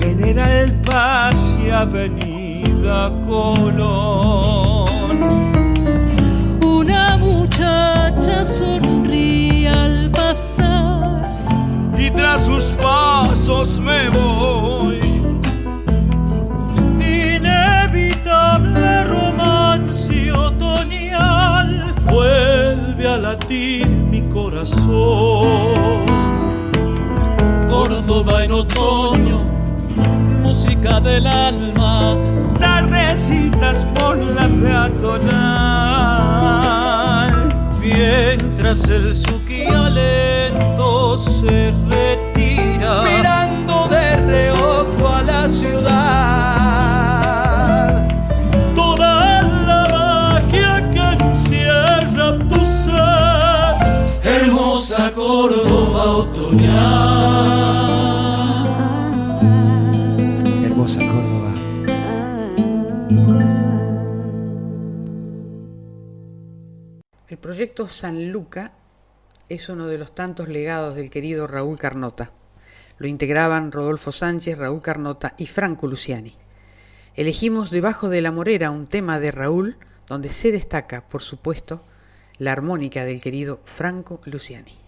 [0.00, 4.88] General Paz y Avenida Colón.
[6.62, 11.36] Una muchacha sonríe al pasar.
[11.98, 14.59] Y tras sus pasos me voy.
[24.32, 26.06] Corazón.
[27.68, 29.44] Córdoba en otoño,
[30.42, 32.16] música del alma,
[32.58, 35.50] tardecitas por la peatonal.
[37.80, 46.59] Mientras el suquía lento se retira, mirando de reojo a la ciudad.
[60.62, 61.54] Hermosa Córdoba.
[67.28, 68.72] El proyecto San Luca
[69.48, 72.32] es uno de los tantos legados del querido Raúl Carnota.
[72.98, 76.34] Lo integraban Rodolfo Sánchez, Raúl Carnota y Franco Luciani.
[77.14, 81.82] Elegimos Debajo de la Morera un tema de Raúl donde se destaca, por supuesto,
[82.36, 84.79] la armónica del querido Franco Luciani.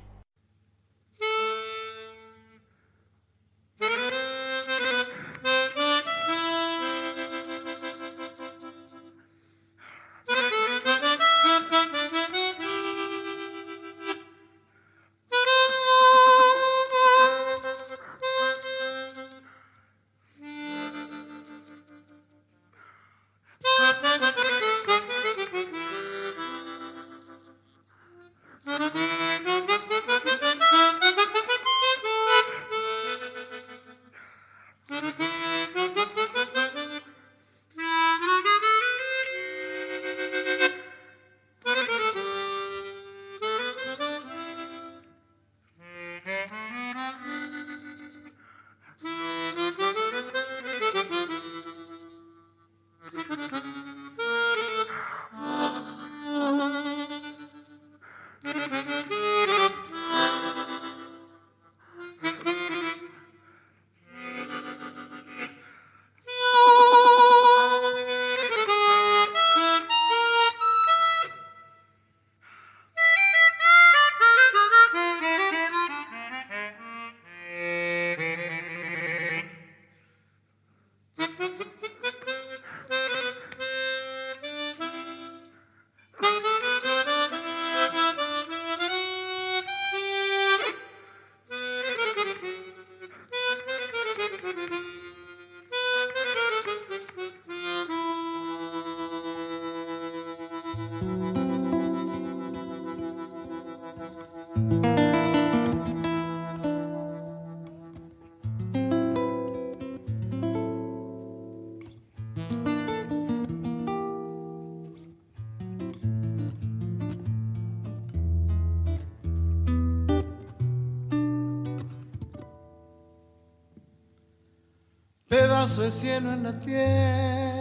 [125.63, 127.52] Pedazo de cielo en la tierra,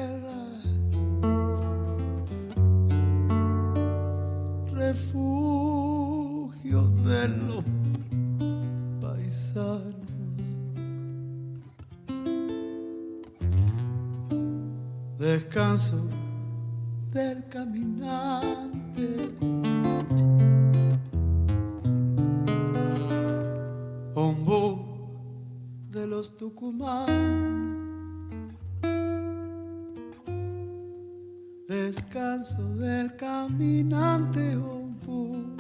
[31.92, 35.58] descanso del caminante ombú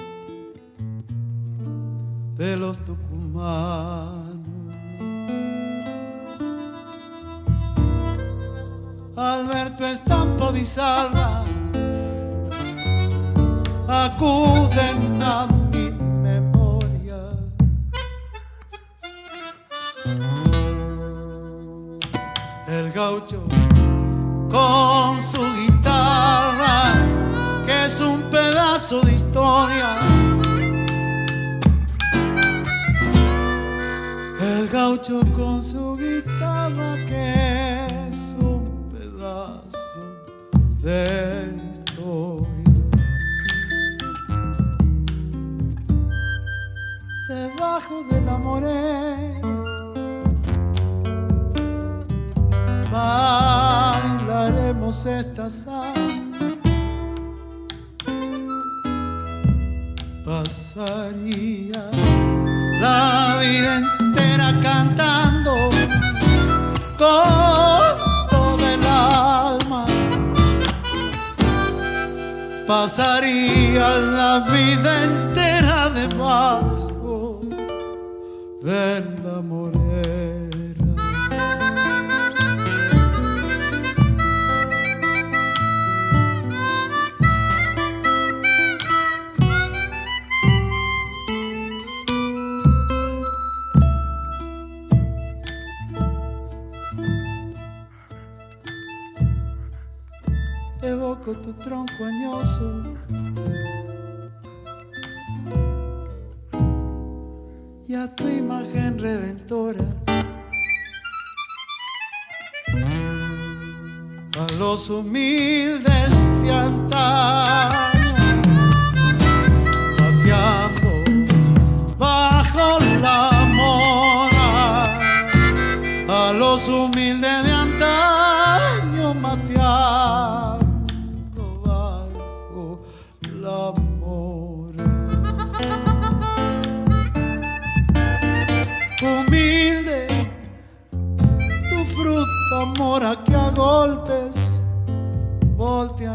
[2.37, 4.00] de los tucumanos.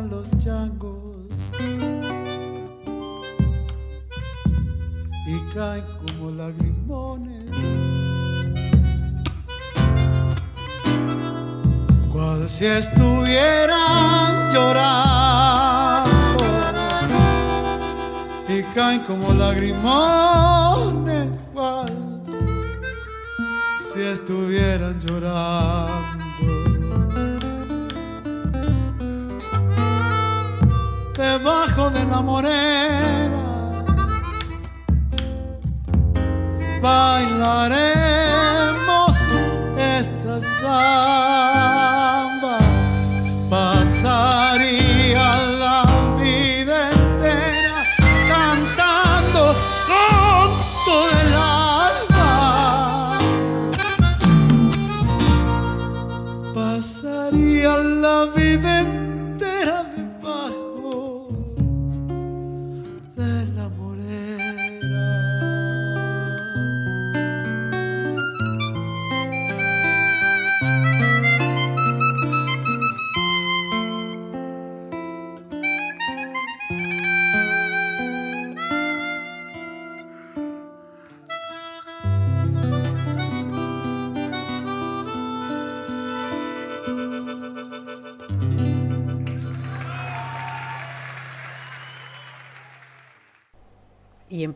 [0.02, 1.26] Los changos
[5.26, 7.50] y caen como lagrimones.
[12.12, 16.44] Cual si estuvieran llorando
[18.48, 19.80] y caen como lagrimones,
[21.52, 22.22] cual
[23.92, 26.15] si estuvieran llorando.
[31.26, 33.42] Debajo de la morena
[36.80, 37.96] bailaremos
[39.76, 41.55] esta samba.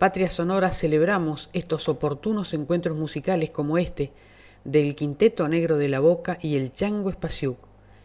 [0.01, 4.12] Patria Sonora celebramos estos oportunos encuentros musicales como este
[4.64, 7.59] del Quinteto Negro de la Boca y el Chango Espaciuc,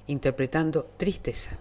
[0.06, 1.58] interpretando Tristeza.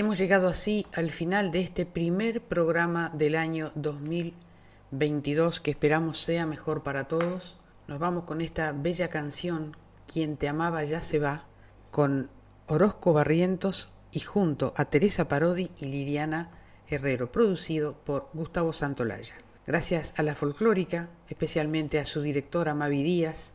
[0.00, 6.46] Hemos llegado así al final de este primer programa del año 2022 que esperamos sea
[6.46, 7.58] mejor para todos.
[7.86, 9.76] Nos vamos con esta bella canción,
[10.10, 11.44] Quien te amaba ya se va,
[11.90, 12.30] con
[12.66, 16.48] Orozco Barrientos y junto a Teresa Parodi y Liliana
[16.88, 19.34] Herrero, producido por Gustavo Santolaya.
[19.66, 23.52] Gracias a la folclórica, especialmente a su directora Mavi Díaz,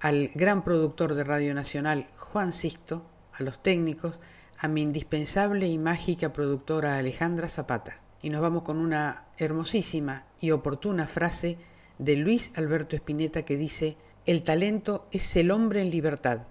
[0.00, 4.18] al gran productor de Radio Nacional Juan Sisto, a los técnicos,
[4.64, 8.00] a mi indispensable y mágica productora Alejandra Zapata.
[8.22, 11.58] Y nos vamos con una hermosísima y oportuna frase
[11.98, 16.46] de Luis Alberto Spinetta que dice, el talento es el hombre en libertad,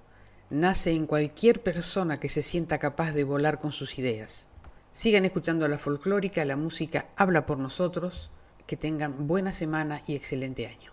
[0.52, 4.48] nace en cualquier persona que se sienta capaz de volar con sus ideas.
[4.92, 8.30] Sigan escuchando la folclórica, la música habla por nosotros,
[8.68, 10.93] que tengan buena semana y excelente año.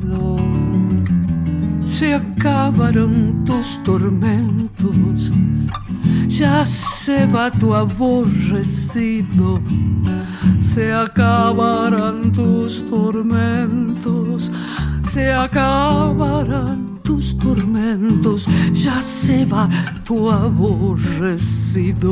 [2.01, 5.31] se acabaron tus tormentos,
[6.27, 9.61] ya se va tu aborrecido,
[10.59, 14.51] se acabarán tus tormentos,
[15.13, 19.69] se acabarán tus tormentos, ya se va
[20.03, 22.09] tu aborrecido.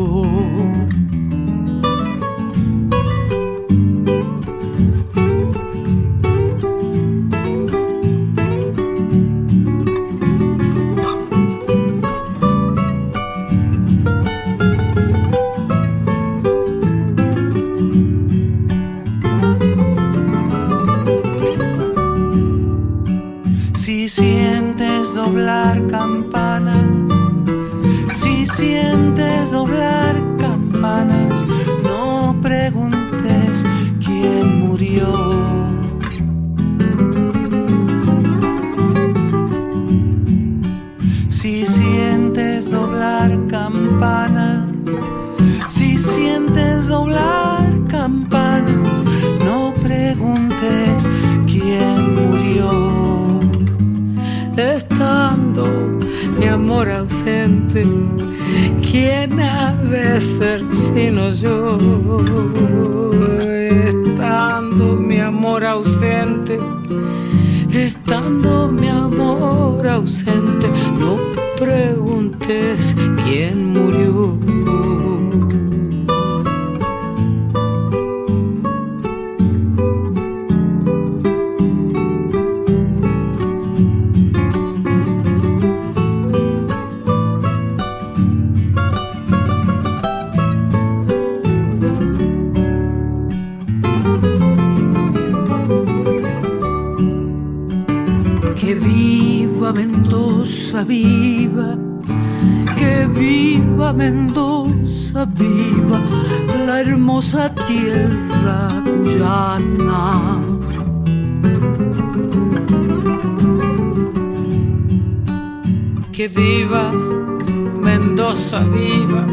[118.99, 119.25] Viva.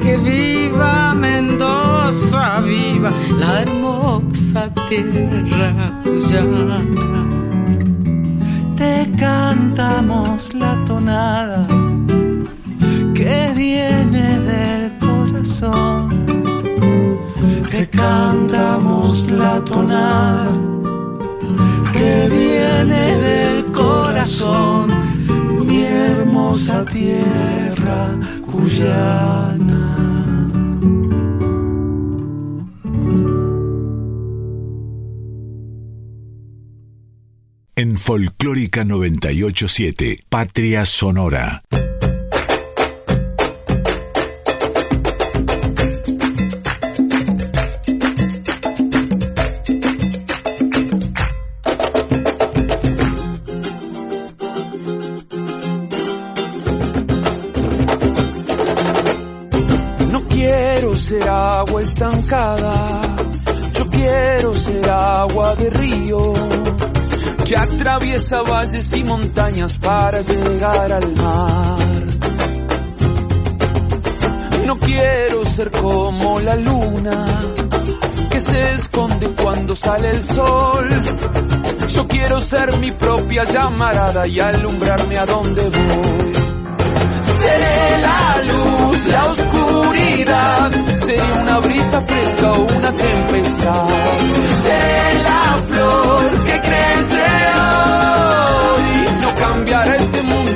[0.00, 6.80] Que viva Mendoza, viva la hermosa tierra cuyana.
[8.76, 11.66] Te cantamos la tonada
[13.14, 16.26] que viene del corazón.
[17.70, 20.50] Te cantamos la tonada
[21.92, 24.88] que viene del corazón,
[25.66, 27.62] mi hermosa tierra
[37.74, 41.62] En Folclórica 987, Patria Sonora.
[68.22, 71.78] Atraviesa valles y montañas para llegar al mar.
[74.64, 77.54] No quiero ser como la luna
[78.30, 80.88] que se esconde cuando sale el sol.
[81.88, 86.32] Yo quiero ser mi propia llamarada y alumbrarme a donde voy.
[87.22, 93.88] Seré la luz, la oscuridad, seré una brisa fresca o una tempestad.
[94.62, 97.41] Seré la flor que crece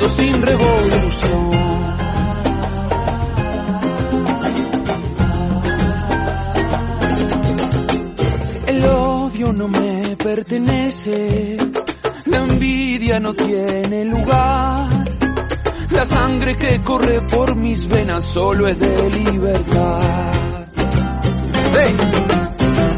[0.08, 1.50] sin revolución.
[8.66, 11.56] El odio no me pertenece,
[12.26, 14.88] la envidia no tiene lugar.
[15.90, 20.68] La sangre que corre por mis venas solo es de libertad.
[21.72, 21.96] Hey,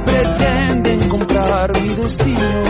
[0.05, 2.63] pretenden comprar mi destino,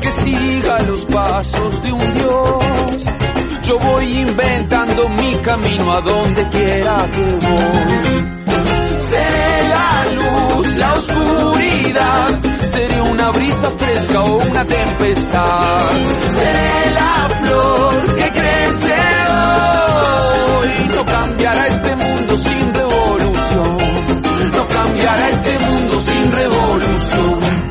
[0.00, 3.13] que siga los pasos de un dios.
[3.66, 8.98] Yo voy inventando mi camino a donde quiera que voy.
[8.98, 15.90] Seré la luz, la oscuridad, seré una brisa fresca o una tempestad.
[16.18, 18.94] Seré la flor que crece
[20.52, 20.88] hoy.
[20.94, 23.78] No cambiará este mundo sin revolución.
[24.52, 27.63] No cambiará este mundo sin revolución.